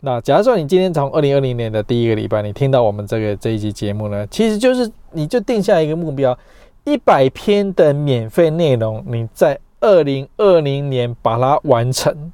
[0.00, 6.36] 那假设说你今天从二零二零年的第一个礼拜，你听到我们这个这一集节目呢，其实就是你就定下一个目标，
[6.84, 12.32] 一百篇的免费内容，你在二零二零年把它完成，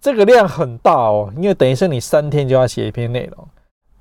[0.00, 3.46] 这个量很大哦，因为等于是你三天就要写一篇内容。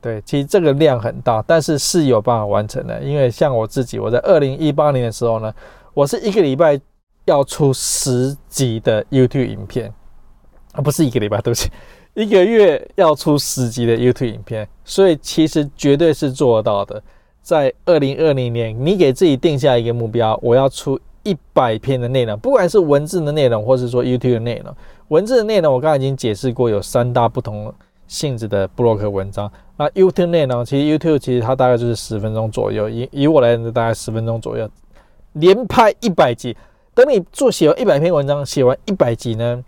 [0.02, 3.02] 对，其实这个量很大，但是是有办法完成的。
[3.04, 5.54] 因为像我自己，我在二零一八年的时候呢，
[5.94, 6.80] 我是一个礼拜
[7.26, 9.94] 要出十集的 YouTube 影片，
[10.72, 11.70] 啊，不是一个礼拜，对不起，
[12.16, 17.02] 一个月要出十集的 YouTube 影片，所以其实绝对是做到的。
[17.42, 24.74] 在二零二零年，你给自己定下一个目标，我要出一百篇的内容，不管是文字的内容，或是说 YouTube 的内容。
[25.10, 27.74] 文字的内容我刚才已经解释过，有三大不同
[28.10, 29.50] 性质的布洛克文章。
[29.78, 34.70] 那 YouTube 内容，其实 YouTube 其实它大概就是十分钟左右，以以我来讲大概十分钟左右，
[35.32, 36.58] 连拍一百集。
[36.94, 39.64] 等你做写完一百篇文章，写完一百集呢，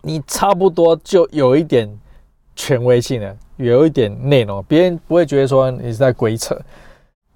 [0.00, 1.86] 你差不多就有一点
[2.56, 6.58] 权威性了，有一点内容，别人不会觉得说你是在鬼扯，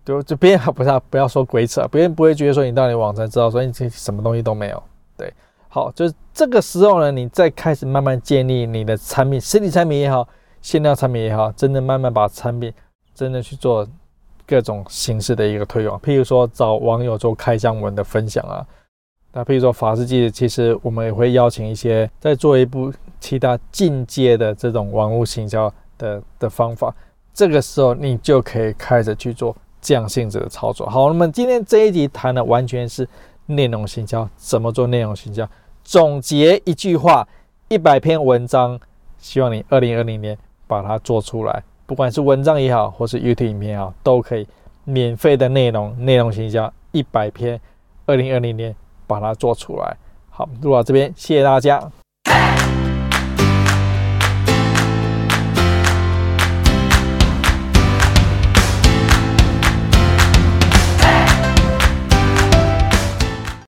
[0.07, 4.83] 就就别人还不是不要说鬼扯，别人不会觉得说你到你网站知道说你这什么东西都没有，
[5.19, 5.31] 对，
[5.75, 10.25] 好，就是这个时候呢，你再开始慢慢建立你的产品，实体产品也好。
[10.63, 12.73] 限量产品也好，真的慢慢把产品
[13.13, 13.85] 真的去做
[14.47, 18.65] 各种形式的一个推广，譬如说找网友做开箱文的分享啊，
[19.33, 25.69] 那譬如说法师记，其实我们也会邀请一些在做一部其他进阶的这种网络行销
[25.99, 26.95] 的的方法，
[27.35, 30.89] 这个时候你就可以开始去做这样性质的操作。
[30.89, 33.07] 好，那么今天这一集谈的完全是
[33.47, 35.47] 内容行销，怎么做内容行销？
[35.85, 37.29] 总结一句话，
[37.69, 38.81] 一百篇文章，
[39.19, 40.37] 希望你二零二零年。
[40.67, 44.49] 把它做出来，不管是文章也好，或是 YouTube 影片也好，都可以
[44.85, 47.61] 免费的内容，内容行销一百篇，
[48.07, 48.75] 二零二零年
[49.07, 49.97] 把它做出来。
[50.31, 51.79] 好，录到这边，谢谢大家。